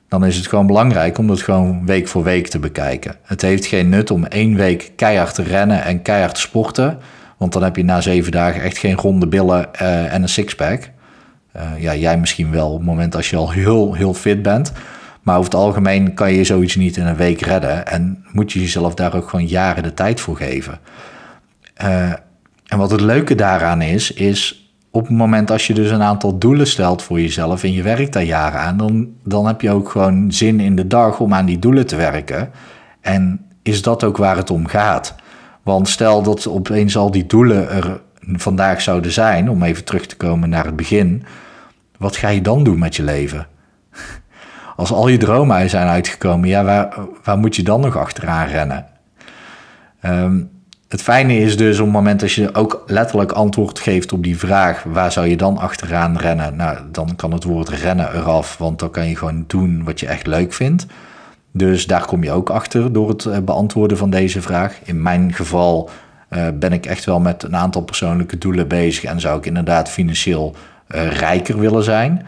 Dan 0.08 0.24
is 0.24 0.36
het 0.36 0.46
gewoon 0.46 0.66
belangrijk 0.66 1.18
om 1.18 1.26
dat 1.26 1.40
gewoon 1.40 1.86
week 1.86 2.08
voor 2.08 2.22
week 2.22 2.48
te 2.48 2.58
bekijken. 2.58 3.16
Het 3.22 3.42
heeft 3.42 3.66
geen 3.66 3.88
nut 3.88 4.10
om 4.10 4.24
één 4.24 4.56
week 4.56 4.92
keihard 4.96 5.34
te 5.34 5.42
rennen 5.42 5.82
en 5.84 6.02
keihard 6.02 6.34
te 6.34 6.40
sporten 6.40 6.98
want 7.40 7.52
dan 7.52 7.62
heb 7.62 7.76
je 7.76 7.84
na 7.84 8.00
zeven 8.00 8.32
dagen 8.32 8.62
echt 8.62 8.78
geen 8.78 8.96
ronde 8.96 9.26
billen 9.26 9.68
uh, 9.82 10.14
en 10.14 10.22
een 10.22 10.28
sixpack. 10.28 10.90
Uh, 11.56 11.62
ja, 11.78 11.94
jij 11.94 12.18
misschien 12.18 12.50
wel 12.50 12.70
op 12.70 12.76
het 12.76 12.86
moment 12.86 13.16
als 13.16 13.30
je 13.30 13.36
al 13.36 13.50
heel, 13.50 13.94
heel 13.94 14.14
fit 14.14 14.42
bent. 14.42 14.72
Maar 15.22 15.38
over 15.38 15.50
het 15.50 15.60
algemeen 15.60 16.14
kan 16.14 16.32
je 16.32 16.44
zoiets 16.44 16.76
niet 16.76 16.96
in 16.96 17.06
een 17.06 17.16
week 17.16 17.40
redden. 17.40 17.86
En 17.86 18.24
moet 18.32 18.52
je 18.52 18.60
jezelf 18.60 18.94
daar 18.94 19.14
ook 19.14 19.28
gewoon 19.28 19.46
jaren 19.46 19.82
de 19.82 19.94
tijd 19.94 20.20
voor 20.20 20.36
geven. 20.36 20.78
Uh, 21.82 22.12
en 22.66 22.78
wat 22.78 22.90
het 22.90 23.00
leuke 23.00 23.34
daaraan 23.34 23.82
is, 23.82 24.12
is 24.12 24.72
op 24.90 25.06
het 25.06 25.16
moment 25.16 25.50
als 25.50 25.66
je 25.66 25.74
dus 25.74 25.90
een 25.90 26.02
aantal 26.02 26.38
doelen 26.38 26.66
stelt 26.66 27.02
voor 27.02 27.20
jezelf 27.20 27.62
en 27.62 27.72
je 27.72 27.82
werkt 27.82 28.12
daar 28.12 28.22
jaren 28.22 28.60
aan, 28.60 28.76
dan, 28.76 29.08
dan 29.24 29.46
heb 29.46 29.60
je 29.60 29.70
ook 29.70 29.88
gewoon 29.88 30.32
zin 30.32 30.60
in 30.60 30.76
de 30.76 30.86
dag 30.86 31.20
om 31.20 31.34
aan 31.34 31.46
die 31.46 31.58
doelen 31.58 31.86
te 31.86 31.96
werken. 31.96 32.50
En 33.00 33.46
is 33.62 33.82
dat 33.82 34.04
ook 34.04 34.16
waar 34.16 34.36
het 34.36 34.50
om 34.50 34.66
gaat? 34.66 35.14
Want 35.62 35.88
stel 35.88 36.22
dat 36.22 36.46
opeens 36.46 36.96
al 36.96 37.10
die 37.10 37.26
doelen 37.26 37.70
er 37.70 38.00
vandaag 38.20 38.80
zouden 38.80 39.12
zijn, 39.12 39.50
om 39.50 39.62
even 39.62 39.84
terug 39.84 40.06
te 40.06 40.16
komen 40.16 40.48
naar 40.48 40.64
het 40.64 40.76
begin, 40.76 41.24
wat 41.98 42.16
ga 42.16 42.28
je 42.28 42.42
dan 42.42 42.64
doen 42.64 42.78
met 42.78 42.96
je 42.96 43.02
leven? 43.02 43.46
Als 44.76 44.92
al 44.92 45.08
je 45.08 45.16
dromen 45.16 45.70
zijn 45.70 45.88
uitgekomen, 45.88 46.48
ja, 46.48 46.64
waar, 46.64 46.94
waar 47.24 47.38
moet 47.38 47.56
je 47.56 47.62
dan 47.62 47.80
nog 47.80 47.96
achteraan 47.96 48.46
rennen? 48.46 48.86
Um, 50.06 50.50
het 50.90 51.02
fijne 51.02 51.38
is 51.38 51.56
dus 51.56 51.78
op 51.78 51.84
het 51.84 51.94
moment 51.94 52.20
dat 52.20 52.32
je 52.32 52.54
ook 52.54 52.82
letterlijk 52.86 53.32
antwoord 53.32 53.78
geeft 53.78 54.12
op 54.12 54.22
die 54.22 54.38
vraag, 54.38 54.82
waar 54.82 55.12
zou 55.12 55.26
je 55.26 55.36
dan 55.36 55.58
achteraan 55.58 56.16
rennen? 56.16 56.56
Nou, 56.56 56.78
dan 56.92 57.16
kan 57.16 57.32
het 57.32 57.44
woord 57.44 57.68
rennen 57.68 58.14
eraf, 58.14 58.56
want 58.58 58.78
dan 58.78 58.90
kan 58.90 59.08
je 59.08 59.16
gewoon 59.16 59.44
doen 59.46 59.84
wat 59.84 60.00
je 60.00 60.06
echt 60.06 60.26
leuk 60.26 60.52
vindt. 60.52 60.86
Dus 61.52 61.86
daar 61.86 62.04
kom 62.04 62.24
je 62.24 62.30
ook 62.30 62.50
achter 62.50 62.92
door 62.92 63.08
het 63.08 63.24
eh, 63.24 63.38
beantwoorden 63.38 63.96
van 63.96 64.10
deze 64.10 64.42
vraag. 64.42 64.78
In 64.84 65.02
mijn 65.02 65.32
geval 65.32 65.90
uh, 66.30 66.46
ben 66.54 66.72
ik 66.72 66.86
echt 66.86 67.04
wel 67.04 67.20
met 67.20 67.42
een 67.42 67.56
aantal 67.56 67.82
persoonlijke 67.82 68.38
doelen 68.38 68.68
bezig 68.68 69.04
en 69.04 69.20
zou 69.20 69.38
ik 69.38 69.46
inderdaad 69.46 69.88
financieel 69.88 70.54
uh, 70.94 71.12
rijker 71.12 71.58
willen 71.58 71.84
zijn. 71.84 72.26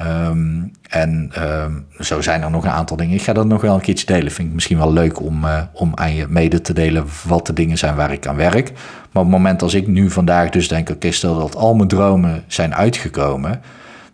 Um, 0.00 0.72
en 0.88 1.32
um, 1.38 1.86
zo 1.98 2.20
zijn 2.20 2.42
er 2.42 2.50
nog 2.50 2.64
een 2.64 2.70
aantal 2.70 2.96
dingen. 2.96 3.14
Ik 3.14 3.22
ga 3.22 3.32
dat 3.32 3.46
nog 3.46 3.60
wel 3.60 3.74
een 3.74 3.80
keertje 3.80 4.06
delen. 4.06 4.32
Vind 4.32 4.48
ik 4.48 4.54
misschien 4.54 4.78
wel 4.78 4.92
leuk 4.92 5.20
om, 5.20 5.44
om 5.72 5.92
aan 5.94 6.14
je 6.14 6.26
mede 6.28 6.60
te 6.60 6.72
delen 6.72 7.04
wat 7.26 7.46
de 7.46 7.52
dingen 7.52 7.78
zijn 7.78 7.94
waar 7.94 8.12
ik 8.12 8.26
aan 8.26 8.36
werk. 8.36 8.72
Maar 9.12 9.22
op 9.22 9.28
het 9.28 9.38
moment 9.38 9.62
als 9.62 9.74
ik 9.74 9.86
nu 9.86 10.10
vandaag 10.10 10.50
dus 10.50 10.68
denk, 10.68 10.90
oké, 10.90 11.10
stel 11.10 11.38
dat 11.38 11.56
al 11.56 11.74
mijn 11.74 11.88
dromen 11.88 12.44
zijn 12.46 12.74
uitgekomen, 12.74 13.60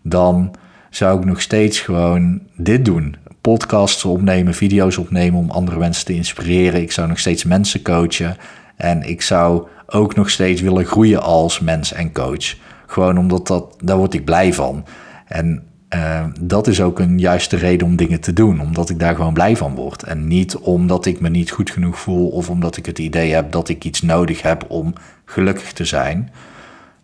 dan 0.02 0.54
zou 0.90 1.18
ik 1.18 1.24
nog 1.24 1.40
steeds 1.40 1.80
gewoon 1.80 2.40
dit 2.54 2.84
doen 2.84 3.16
podcasts 3.52 4.04
opnemen, 4.04 4.54
video's 4.54 4.96
opnemen 4.96 5.38
om 5.38 5.50
andere 5.50 5.78
mensen 5.78 6.04
te 6.04 6.14
inspireren. 6.14 6.80
Ik 6.80 6.92
zou 6.92 7.08
nog 7.08 7.18
steeds 7.18 7.44
mensen 7.44 7.82
coachen. 7.82 8.36
En 8.76 9.02
ik 9.02 9.22
zou 9.22 9.66
ook 9.86 10.14
nog 10.14 10.30
steeds 10.30 10.60
willen 10.60 10.84
groeien 10.84 11.22
als 11.22 11.60
mens 11.60 11.92
en 11.92 12.12
coach. 12.12 12.54
Gewoon 12.86 13.18
omdat 13.18 13.46
dat, 13.46 13.76
daar 13.80 13.96
word 13.96 14.14
ik 14.14 14.24
blij 14.24 14.52
van. 14.52 14.84
En 15.26 15.62
uh, 15.94 16.24
dat 16.40 16.66
is 16.66 16.80
ook 16.80 16.98
een 16.98 17.18
juiste 17.18 17.56
reden 17.56 17.86
om 17.86 17.96
dingen 17.96 18.20
te 18.20 18.32
doen. 18.32 18.60
Omdat 18.60 18.90
ik 18.90 18.98
daar 18.98 19.14
gewoon 19.14 19.34
blij 19.34 19.56
van 19.56 19.74
word. 19.74 20.02
En 20.02 20.26
niet 20.26 20.56
omdat 20.56 21.06
ik 21.06 21.20
me 21.20 21.28
niet 21.28 21.50
goed 21.50 21.70
genoeg 21.70 21.98
voel 21.98 22.28
of 22.28 22.50
omdat 22.50 22.76
ik 22.76 22.86
het 22.86 22.98
idee 22.98 23.32
heb 23.32 23.52
dat 23.52 23.68
ik 23.68 23.84
iets 23.84 24.02
nodig 24.02 24.42
heb 24.42 24.64
om 24.68 24.94
gelukkig 25.24 25.72
te 25.72 25.84
zijn. 25.84 26.30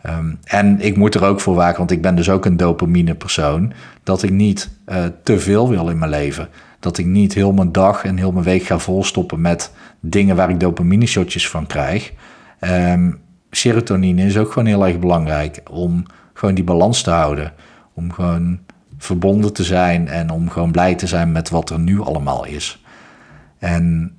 Um, 0.07 0.39
en 0.45 0.81
ik 0.81 0.97
moet 0.97 1.15
er 1.15 1.25
ook 1.25 1.41
voor 1.41 1.55
waken, 1.55 1.79
want 1.79 1.91
ik 1.91 2.03
ben 2.03 2.15
dus 2.15 2.31
ook 2.31 2.45
een 2.45 2.57
dopamine 2.57 3.15
persoon, 3.15 3.73
dat 4.03 4.23
ik 4.23 4.31
niet 4.31 4.71
uh, 4.87 5.05
te 5.23 5.39
veel 5.39 5.69
wil 5.69 5.89
in 5.89 5.99
mijn 5.99 6.11
leven. 6.11 6.49
Dat 6.81 6.99
ik 6.99 7.07
niet 7.07 7.35
heel 7.35 7.53
mijn 7.53 7.73
dag 7.73 8.05
en 8.05 8.17
heel 8.17 8.33
mijn 8.33 8.45
week 8.45 8.63
ga 8.63 8.79
volstoppen 8.79 9.41
met 9.41 9.73
dingen 10.01 10.37
waar 10.37 10.51
ik 10.51 10.61
dopamine 10.61 11.07
shotjes 11.07 11.49
van 11.49 11.67
krijg. 11.67 12.13
Um, 12.61 13.21
serotonine 13.51 14.25
is 14.25 14.39
ook 14.39 14.53
gewoon 14.53 14.69
heel 14.69 14.87
erg 14.87 14.99
belangrijk 14.99 15.63
om 15.71 16.03
gewoon 16.33 16.55
die 16.55 16.65
balans 16.65 17.03
te 17.03 17.11
houden. 17.11 17.53
Om 17.95 18.13
gewoon 18.13 18.59
verbonden 18.99 19.53
te 19.53 19.65
zijn 19.65 20.09
en 20.09 20.31
om 20.31 20.51
gewoon 20.51 20.73
blij 20.73 20.95
te 20.95 21.07
zijn 21.07 21.33
met 21.33 21.51
wat 21.51 21.71
er 21.71 21.79
nu 21.79 22.01
allemaal 22.01 22.45
is. 22.45 22.83
En 23.59 24.15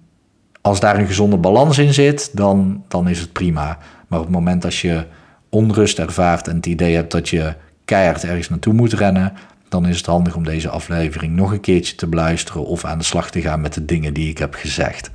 als 0.61 0.79
daar 0.79 0.99
een 0.99 1.07
gezonde 1.07 1.37
balans 1.37 1.77
in 1.77 1.93
zit, 1.93 2.37
dan, 2.37 2.83
dan 2.87 3.07
is 3.07 3.19
het 3.19 3.31
prima. 3.31 3.77
Maar 4.07 4.19
op 4.19 4.25
het 4.25 4.33
moment 4.33 4.61
dat 4.61 4.75
je 4.75 5.05
onrust 5.53 5.99
ervaart 5.99 6.47
en 6.47 6.55
het 6.55 6.65
idee 6.65 6.95
hebt 6.95 7.11
dat 7.11 7.29
je 7.29 7.53
keihard 7.85 8.23
ergens 8.23 8.49
naartoe 8.49 8.73
moet 8.73 8.93
rennen, 8.93 9.33
dan 9.69 9.87
is 9.87 9.97
het 9.97 10.05
handig 10.05 10.35
om 10.35 10.43
deze 10.43 10.69
aflevering 10.69 11.35
nog 11.35 11.51
een 11.51 11.59
keertje 11.59 11.95
te 11.95 12.07
beluisteren 12.07 12.65
of 12.65 12.85
aan 12.85 12.97
de 12.97 13.03
slag 13.03 13.31
te 13.31 13.41
gaan 13.41 13.61
met 13.61 13.73
de 13.73 13.85
dingen 13.85 14.13
die 14.13 14.29
ik 14.29 14.37
heb 14.37 14.53
gezegd. 14.53 15.11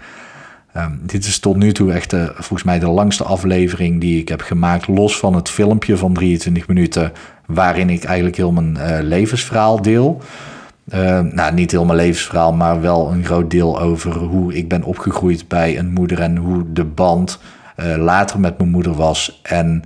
Um, 0.76 1.00
dit 1.02 1.24
is 1.24 1.38
tot 1.38 1.56
nu 1.56 1.72
toe 1.72 1.92
echt 1.92 2.14
volgens 2.34 2.62
mij 2.62 2.78
de 2.78 2.88
langste 2.88 3.24
aflevering 3.24 4.00
die 4.00 4.20
ik 4.20 4.28
heb 4.28 4.40
gemaakt, 4.40 4.86
los 4.86 5.18
van 5.18 5.34
het 5.34 5.48
filmpje 5.48 5.96
van 5.96 6.12
23 6.12 6.68
minuten, 6.68 7.12
waarin 7.46 7.90
ik 7.90 8.04
eigenlijk 8.04 8.36
heel 8.36 8.52
mijn 8.52 8.76
uh, 8.76 8.98
levensverhaal 9.00 9.82
deel. 9.82 10.22
Uh, 10.94 11.20
nou, 11.20 11.54
niet 11.54 11.70
heel 11.70 11.84
mijn 11.84 11.98
levensverhaal, 11.98 12.52
maar 12.52 12.80
wel 12.80 13.12
een 13.12 13.24
groot 13.24 13.50
deel 13.50 13.80
over 13.80 14.16
hoe 14.16 14.54
ik 14.54 14.68
ben 14.68 14.82
opgegroeid 14.82 15.48
bij 15.48 15.78
een 15.78 15.92
moeder 15.92 16.20
en 16.20 16.36
hoe 16.36 16.72
de 16.72 16.84
band 16.84 17.38
uh, 17.76 17.96
later 17.96 18.40
met 18.40 18.58
mijn 18.58 18.70
moeder 18.70 18.94
was. 18.94 19.40
En 19.42 19.84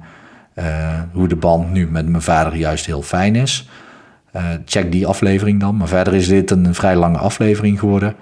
hoe 1.13 1.29
de 1.29 1.37
band 1.37 1.73
nu 1.73 1.89
met 1.91 2.09
mijn 2.09 2.23
vader 2.23 2.55
juist 2.55 2.87
heel 2.87 3.03
fijn 3.03 3.37
is. 3.37 3.69
check 4.65 4.93
die 4.93 5.07
aflevering 5.07 5.61
dan. 5.61 5.77
Maar 5.77 5.89
verder 5.89 6.15
is 6.15 6.29
dit 6.29 6.51
een, 6.51 6.75
vrij 6.75 6.97
lange 6.97 7.19
aflevering 7.19 7.79
geworden. 7.79 8.15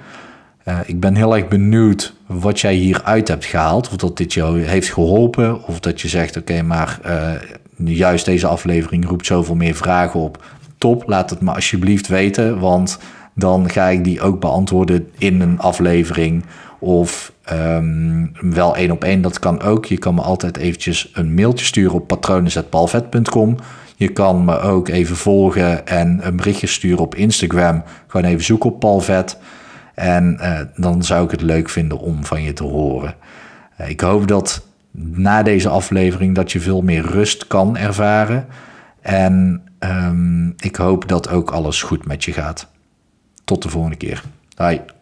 ik 0.85 1.01
ben 1.01 1.15
heel 1.15 1.37
erg 1.37 1.49
benieuwd 1.49 2.15
wat 2.27 2.61
jij 2.61 2.75
hieruit 2.75 3.29
hebt 3.29 3.45
gehaald. 3.45 3.89
Of 3.89 3.97
dat 3.97 4.17
dit 4.17 4.33
jou 4.33 4.61
heeft 4.61 4.93
geholpen. 4.93 5.67
Of 5.67 5.81
dat 5.81 6.01
je 6.01 6.09
zegt, 6.09 6.37
oké, 6.37 6.63
maar 6.63 7.01
juist 7.85 8.25
deze 8.25 8.47
aflevering 8.47 9.09
roept 9.09 9.27
zoveel 9.27 9.55
meer 9.55 9.75
vragen 9.75 10.21
op. 10.21 10.45
Top, 10.79 11.03
laat 11.07 11.31
het 11.31 11.41
me 11.41 11.55
alsjeblieft 11.55 12.09
weten. 12.09 12.59
Want 12.59 12.99
dan 13.35 13.71
ga 13.71 13.87
ik 13.87 14.05
die 14.05 14.21
ook 14.21 14.41
beantwoorden 14.41 15.09
in 15.19 15.41
een 15.41 15.59
aflevering. 15.59 16.45
Of 16.81 17.33
ehm, 17.45 18.27
wel 18.41 18.77
één 18.77 18.91
op 18.91 19.05
één, 19.05 19.23
dat 19.23 19.39
kan 19.39 19.63
ook. 19.63 19.85
Je 19.85 19.99
kan 19.99 20.15
me 20.15 20.21
altijd 20.21 20.57
eventjes 20.57 21.11
een 21.13 21.35
mailtje 21.35 21.65
sturen 21.65 21.95
op 21.95 22.07
patronen.palvet.com. 22.07 23.57
Je 23.97 24.09
kan 24.09 24.45
me 24.45 24.59
ook 24.59 24.89
even 24.89 25.17
volgen 25.17 25.87
en 25.87 26.27
een 26.27 26.37
berichtje 26.37 26.67
sturen 26.67 26.99
op 26.99 27.15
Instagram. 27.15 27.83
Gewoon 28.07 28.27
even 28.27 28.45
zoeken 28.45 28.71
op 28.71 28.81
Palvet. 28.81 29.39
En 29.95 30.37
uh, 30.41 30.61
dan 30.77 31.03
zou 31.03 31.25
ik 31.25 31.31
het 31.31 31.43
leuk 31.43 31.69
vinden 31.69 31.99
om 31.99 32.25
van 32.25 32.43
je 32.43 32.53
te 32.53 32.65
horen. 32.65 33.15
Uh, 33.81 33.89
ik 33.89 34.01
hoop 34.01 34.29
dat 34.29 34.67
na 34.93 35.43
deze 35.43 35.69
aflevering 35.69 36.35
dat 36.35 36.53
je 36.53 36.61
veel 36.61 36.83
meer 36.83 37.07
rust 37.07 37.47
kan 37.47 37.77
ervaren. 37.77 38.47
En 39.01 39.63
um, 39.79 40.55
ik 40.57 40.77
hoop 40.77 41.09
dat 41.09 41.29
ook 41.29 41.51
alles 41.51 41.83
goed 41.83 42.07
met 42.07 42.25
je 42.25 42.33
gaat. 42.33 42.67
Tot 43.45 43.63
de 43.63 43.69
volgende 43.69 43.97
keer. 43.97 44.23
Bye. 44.57 45.00